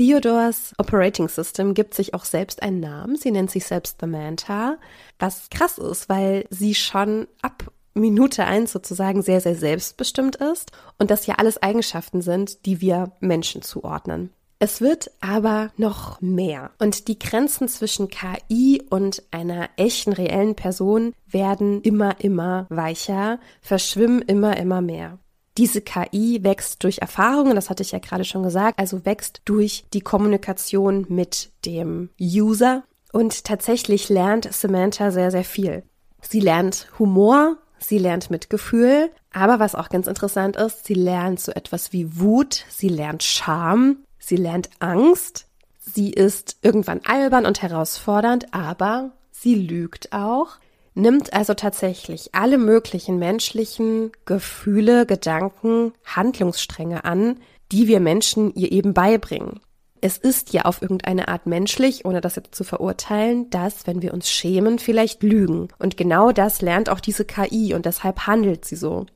Theodors 0.00 0.72
Operating 0.78 1.28
System 1.28 1.74
gibt 1.74 1.92
sich 1.92 2.14
auch 2.14 2.24
selbst 2.24 2.62
einen 2.62 2.80
Namen. 2.80 3.16
Sie 3.16 3.30
nennt 3.30 3.50
sich 3.50 3.66
selbst 3.66 4.00
Samantha, 4.00 4.78
was 5.18 5.50
krass 5.50 5.76
ist, 5.76 6.08
weil 6.08 6.46
sie 6.48 6.74
schon 6.74 7.28
ab 7.42 7.70
Minute 7.92 8.46
eins 8.46 8.72
sozusagen 8.72 9.20
sehr, 9.20 9.42
sehr 9.42 9.56
selbstbestimmt 9.56 10.36
ist 10.36 10.72
und 10.96 11.10
das 11.10 11.26
ja 11.26 11.34
alles 11.34 11.62
Eigenschaften 11.62 12.22
sind, 12.22 12.64
die 12.64 12.80
wir 12.80 13.12
Menschen 13.20 13.60
zuordnen. 13.60 14.32
Es 14.58 14.80
wird 14.80 15.10
aber 15.20 15.70
noch 15.76 16.18
mehr. 16.22 16.70
Und 16.78 17.06
die 17.06 17.18
Grenzen 17.18 17.68
zwischen 17.68 18.08
KI 18.08 18.82
und 18.88 19.22
einer 19.30 19.68
echten, 19.76 20.14
reellen 20.14 20.54
Person 20.54 21.12
werden 21.26 21.82
immer, 21.82 22.18
immer 22.20 22.64
weicher, 22.70 23.38
verschwimmen 23.60 24.22
immer, 24.22 24.56
immer 24.56 24.80
mehr. 24.80 25.18
Diese 25.60 25.80
KI 25.80 26.40
wächst 26.42 26.82
durch 26.82 26.98
Erfahrungen, 26.98 27.54
das 27.54 27.70
hatte 27.70 27.82
ich 27.82 27.92
ja 27.92 27.98
gerade 27.98 28.24
schon 28.24 28.42
gesagt, 28.42 28.78
also 28.78 29.04
wächst 29.04 29.42
durch 29.44 29.84
die 29.92 30.00
Kommunikation 30.00 31.06
mit 31.08 31.50
dem 31.64 32.10
User. 32.20 32.82
Und 33.12 33.44
tatsächlich 33.44 34.08
lernt 34.08 34.52
Samantha 34.52 35.10
sehr, 35.10 35.30
sehr 35.30 35.44
viel. 35.44 35.84
Sie 36.22 36.40
lernt 36.40 36.88
Humor, 36.98 37.56
sie 37.78 37.98
lernt 37.98 38.30
Mitgefühl, 38.30 39.10
aber 39.32 39.58
was 39.58 39.74
auch 39.74 39.88
ganz 39.88 40.06
interessant 40.06 40.56
ist, 40.56 40.86
sie 40.86 40.94
lernt 40.94 41.40
so 41.40 41.52
etwas 41.52 41.92
wie 41.92 42.18
Wut, 42.18 42.64
sie 42.68 42.88
lernt 42.88 43.22
Scham, 43.22 44.04
Sie 44.20 44.36
lernt 44.36 44.70
Angst. 44.78 45.46
Sie 45.80 46.12
ist 46.12 46.58
irgendwann 46.62 47.00
albern 47.04 47.46
und 47.46 47.62
herausfordernd, 47.62 48.54
aber 48.54 49.10
sie 49.32 49.54
lügt 49.56 50.12
auch, 50.12 50.58
nimmt 50.94 51.32
also 51.32 51.54
tatsächlich 51.54 52.34
alle 52.34 52.58
möglichen 52.58 53.18
menschlichen 53.18 54.12
Gefühle, 54.24 55.06
Gedanken, 55.06 55.92
Handlungsstränge 56.04 57.04
an, 57.04 57.36
die 57.72 57.88
wir 57.88 58.00
Menschen 58.00 58.52
ihr 58.54 58.72
eben 58.72 58.94
beibringen. 58.94 59.60
Es 60.02 60.16
ist 60.16 60.52
ja 60.52 60.62
auf 60.62 60.80
irgendeine 60.80 61.28
Art 61.28 61.46
menschlich, 61.46 62.04
ohne 62.06 62.20
das 62.20 62.36
jetzt 62.36 62.54
zu 62.54 62.64
verurteilen, 62.64 63.50
dass, 63.50 63.86
wenn 63.86 64.00
wir 64.00 64.14
uns 64.14 64.30
schämen, 64.30 64.78
vielleicht 64.78 65.22
lügen. 65.22 65.68
Und 65.78 65.96
genau 65.96 66.32
das 66.32 66.62
lernt 66.62 66.88
auch 66.88 67.00
diese 67.00 67.26
KI 67.26 67.74
und 67.74 67.84
deshalb 67.84 68.26
handelt 68.26 68.64
sie 68.64 68.76
so. 68.76 69.06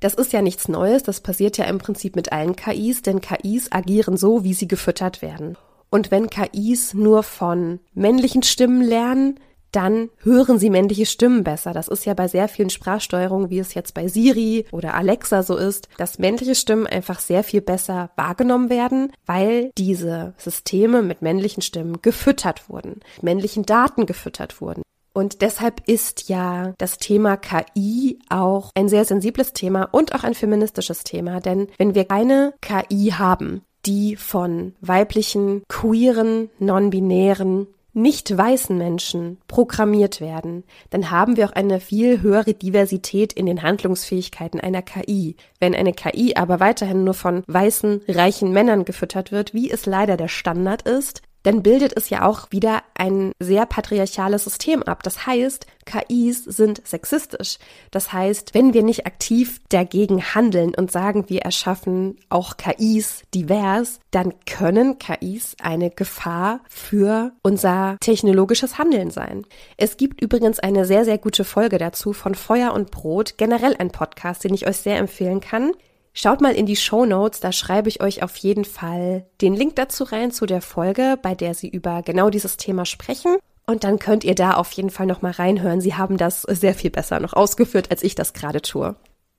Das 0.00 0.14
ist 0.14 0.32
ja 0.32 0.40
nichts 0.40 0.66
Neues, 0.66 1.02
das 1.02 1.20
passiert 1.20 1.58
ja 1.58 1.66
im 1.66 1.76
Prinzip 1.76 2.16
mit 2.16 2.32
allen 2.32 2.56
KIs, 2.56 3.02
denn 3.02 3.20
KIs 3.20 3.70
agieren 3.70 4.16
so, 4.16 4.44
wie 4.44 4.54
sie 4.54 4.66
gefüttert 4.66 5.20
werden. 5.20 5.58
Und 5.90 6.10
wenn 6.10 6.30
KIs 6.30 6.94
nur 6.94 7.22
von 7.22 7.80
männlichen 7.92 8.42
Stimmen 8.42 8.80
lernen, 8.80 9.38
dann 9.72 10.10
hören 10.22 10.58
sie 10.58 10.70
männliche 10.70 11.06
Stimmen 11.06 11.44
besser. 11.44 11.72
Das 11.72 11.88
ist 11.88 12.04
ja 12.04 12.14
bei 12.14 12.28
sehr 12.28 12.48
vielen 12.48 12.70
Sprachsteuerungen, 12.70 13.50
wie 13.50 13.58
es 13.58 13.74
jetzt 13.74 13.94
bei 13.94 14.08
Siri 14.08 14.66
oder 14.72 14.94
Alexa 14.94 15.42
so 15.42 15.56
ist, 15.56 15.88
dass 15.96 16.18
männliche 16.18 16.54
Stimmen 16.54 16.86
einfach 16.86 17.20
sehr 17.20 17.44
viel 17.44 17.60
besser 17.60 18.10
wahrgenommen 18.16 18.70
werden, 18.70 19.12
weil 19.26 19.70
diese 19.76 20.34
Systeme 20.36 21.02
mit 21.02 21.22
männlichen 21.22 21.62
Stimmen 21.62 22.02
gefüttert 22.02 22.68
wurden, 22.68 23.00
männlichen 23.22 23.64
Daten 23.64 24.06
gefüttert 24.06 24.60
wurden. 24.60 24.82
Und 25.12 25.42
deshalb 25.42 25.88
ist 25.88 26.28
ja 26.28 26.72
das 26.78 26.98
Thema 26.98 27.36
KI 27.36 28.20
auch 28.28 28.70
ein 28.74 28.88
sehr 28.88 29.04
sensibles 29.04 29.52
Thema 29.52 29.88
und 29.90 30.14
auch 30.14 30.22
ein 30.22 30.34
feministisches 30.34 31.02
Thema. 31.02 31.40
Denn 31.40 31.66
wenn 31.78 31.94
wir 31.94 32.04
keine 32.04 32.54
KI 32.60 33.12
haben, 33.18 33.62
die 33.86 34.16
von 34.16 34.74
weiblichen, 34.80 35.62
queeren, 35.68 36.50
non-binären, 36.58 37.66
nicht 37.92 38.36
weißen 38.36 38.76
Menschen 38.76 39.38
programmiert 39.48 40.20
werden, 40.20 40.64
dann 40.90 41.10
haben 41.10 41.36
wir 41.36 41.48
auch 41.48 41.52
eine 41.52 41.80
viel 41.80 42.22
höhere 42.22 42.54
Diversität 42.54 43.32
in 43.32 43.46
den 43.46 43.62
Handlungsfähigkeiten 43.62 44.60
einer 44.60 44.82
KI. 44.82 45.36
Wenn 45.58 45.74
eine 45.74 45.92
KI 45.92 46.34
aber 46.36 46.60
weiterhin 46.60 47.04
nur 47.04 47.14
von 47.14 47.42
weißen, 47.46 48.02
reichen 48.08 48.52
Männern 48.52 48.84
gefüttert 48.84 49.32
wird, 49.32 49.54
wie 49.54 49.70
es 49.70 49.86
leider 49.86 50.16
der 50.16 50.28
Standard 50.28 50.82
ist, 50.82 51.22
dann 51.42 51.62
bildet 51.62 51.96
es 51.96 52.10
ja 52.10 52.24
auch 52.26 52.48
wieder 52.50 52.82
ein 52.94 53.32
sehr 53.38 53.66
patriarchales 53.66 54.44
System 54.44 54.82
ab. 54.82 55.02
Das 55.02 55.26
heißt, 55.26 55.66
KIs 55.86 56.44
sind 56.44 56.86
sexistisch. 56.86 57.58
Das 57.90 58.12
heißt, 58.12 58.54
wenn 58.54 58.74
wir 58.74 58.82
nicht 58.82 59.06
aktiv 59.06 59.60
dagegen 59.70 60.22
handeln 60.22 60.74
und 60.74 60.92
sagen, 60.92 61.28
wir 61.28 61.42
erschaffen 61.42 62.16
auch 62.28 62.56
KIs 62.56 63.22
divers, 63.34 64.00
dann 64.10 64.34
können 64.46 64.98
KIs 64.98 65.56
eine 65.62 65.90
Gefahr 65.90 66.60
für 66.68 67.32
unser 67.42 67.96
technologisches 68.00 68.78
Handeln 68.78 69.10
sein. 69.10 69.46
Es 69.76 69.96
gibt 69.96 70.20
übrigens 70.20 70.60
eine 70.60 70.84
sehr, 70.84 71.04
sehr 71.04 71.18
gute 71.18 71.44
Folge 71.44 71.78
dazu 71.78 72.12
von 72.12 72.34
Feuer 72.34 72.72
und 72.72 72.90
Brot, 72.90 73.38
generell 73.38 73.74
ein 73.78 73.90
Podcast, 73.90 74.44
den 74.44 74.54
ich 74.54 74.68
euch 74.68 74.76
sehr 74.76 74.98
empfehlen 74.98 75.40
kann. 75.40 75.72
Schaut 76.12 76.40
mal 76.40 76.54
in 76.54 76.66
die 76.66 76.76
Show 76.76 77.06
Notes, 77.06 77.40
da 77.40 77.52
schreibe 77.52 77.88
ich 77.88 78.02
euch 78.02 78.22
auf 78.22 78.36
jeden 78.36 78.64
Fall 78.64 79.26
den 79.40 79.54
Link 79.54 79.76
dazu 79.76 80.04
rein 80.04 80.32
zu 80.32 80.46
der 80.46 80.60
Folge, 80.60 81.18
bei 81.20 81.34
der 81.34 81.54
sie 81.54 81.68
über 81.68 82.02
genau 82.02 82.30
dieses 82.30 82.56
Thema 82.56 82.84
sprechen. 82.84 83.36
Und 83.66 83.84
dann 83.84 84.00
könnt 84.00 84.24
ihr 84.24 84.34
da 84.34 84.54
auf 84.54 84.72
jeden 84.72 84.90
Fall 84.90 85.06
noch 85.06 85.22
mal 85.22 85.30
reinhören. 85.30 85.80
Sie 85.80 85.94
haben 85.94 86.16
das 86.16 86.42
sehr 86.42 86.74
viel 86.74 86.90
besser 86.90 87.20
noch 87.20 87.34
ausgeführt, 87.34 87.90
als 87.90 88.02
ich 88.02 88.16
das 88.16 88.32
gerade 88.32 88.60
tue. 88.62 88.96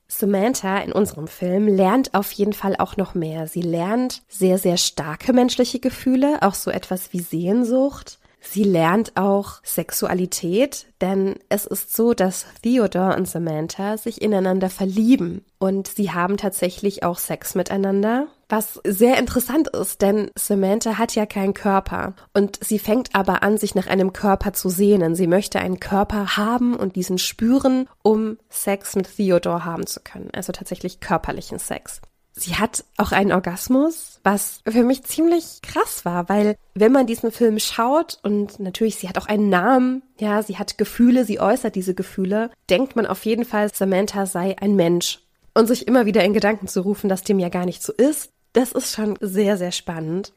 Samantha 0.07 0.77
in 0.79 0.91
unserem 0.91 1.27
Film 1.27 1.67
lernt 1.67 2.13
auf 2.13 2.31
jeden 2.33 2.53
Fall 2.53 2.75
auch 2.77 2.97
noch 2.97 3.13
mehr. 3.15 3.47
Sie 3.47 3.61
lernt 3.61 4.23
sehr, 4.27 4.57
sehr 4.57 4.77
starke 4.77 5.33
menschliche 5.33 5.79
Gefühle, 5.79 6.41
auch 6.41 6.53
so 6.53 6.71
etwas 6.71 7.13
wie 7.13 7.19
Sehnsucht. 7.19 8.19
Sie 8.43 8.63
lernt 8.63 9.15
auch 9.15 9.63
Sexualität, 9.63 10.87
denn 10.99 11.35
es 11.47 11.65
ist 11.65 11.95
so, 11.95 12.13
dass 12.13 12.45
Theodore 12.63 13.15
und 13.15 13.27
Samantha 13.27 13.97
sich 13.97 14.21
ineinander 14.21 14.69
verlieben 14.71 15.45
und 15.59 15.87
sie 15.87 16.11
haben 16.11 16.37
tatsächlich 16.37 17.03
auch 17.03 17.19
Sex 17.19 17.53
miteinander. 17.53 18.27
Was 18.49 18.81
sehr 18.83 19.17
interessant 19.17 19.69
ist, 19.69 20.01
denn 20.01 20.31
Samantha 20.35 20.97
hat 20.97 21.15
ja 21.15 21.25
keinen 21.25 21.53
Körper 21.53 22.15
und 22.33 22.59
sie 22.61 22.79
fängt 22.79 23.15
aber 23.15 23.43
an, 23.43 23.57
sich 23.57 23.75
nach 23.75 23.87
einem 23.87 24.11
Körper 24.11 24.53
zu 24.53 24.69
sehnen. 24.69 25.15
Sie 25.15 25.27
möchte 25.27 25.59
einen 25.59 25.79
Körper 25.79 26.35
haben 26.35 26.75
und 26.75 26.95
diesen 26.95 27.19
spüren, 27.19 27.87
um 28.01 28.37
Sex 28.49 28.95
mit 28.95 29.15
Theodore 29.15 29.63
haben 29.63 29.85
zu 29.85 30.01
können. 30.01 30.29
Also 30.33 30.51
tatsächlich 30.51 30.99
körperlichen 30.99 31.59
Sex. 31.59 32.01
Sie 32.33 32.55
hat 32.55 32.85
auch 32.97 33.11
einen 33.11 33.31
Orgasmus, 33.31 34.19
was 34.23 34.61
für 34.67 34.83
mich 34.83 35.03
ziemlich 35.03 35.61
krass 35.61 36.05
war, 36.05 36.29
weil 36.29 36.55
wenn 36.73 36.91
man 36.91 37.05
diesen 37.05 37.31
Film 37.31 37.59
schaut 37.59 38.19
und 38.23 38.59
natürlich, 38.59 38.95
sie 38.95 39.09
hat 39.09 39.17
auch 39.17 39.27
einen 39.27 39.49
Namen, 39.49 40.01
ja, 40.17 40.41
sie 40.41 40.57
hat 40.57 40.77
Gefühle, 40.77 41.25
sie 41.25 41.39
äußert 41.39 41.75
diese 41.75 41.93
Gefühle, 41.93 42.49
denkt 42.69 42.95
man 42.95 43.05
auf 43.05 43.25
jeden 43.25 43.43
Fall, 43.43 43.69
Samantha 43.73 44.25
sei 44.25 44.55
ein 44.59 44.75
Mensch. 44.75 45.19
Und 45.53 45.67
sich 45.67 45.85
immer 45.85 46.05
wieder 46.05 46.23
in 46.23 46.33
Gedanken 46.33 46.67
zu 46.67 46.79
rufen, 46.79 47.09
dass 47.09 47.23
dem 47.23 47.37
ja 47.37 47.49
gar 47.49 47.65
nicht 47.65 47.83
so 47.83 47.91
ist, 47.91 48.31
das 48.53 48.71
ist 48.71 48.95
schon 48.95 49.17
sehr, 49.19 49.57
sehr 49.57 49.71
spannend. 49.71 50.31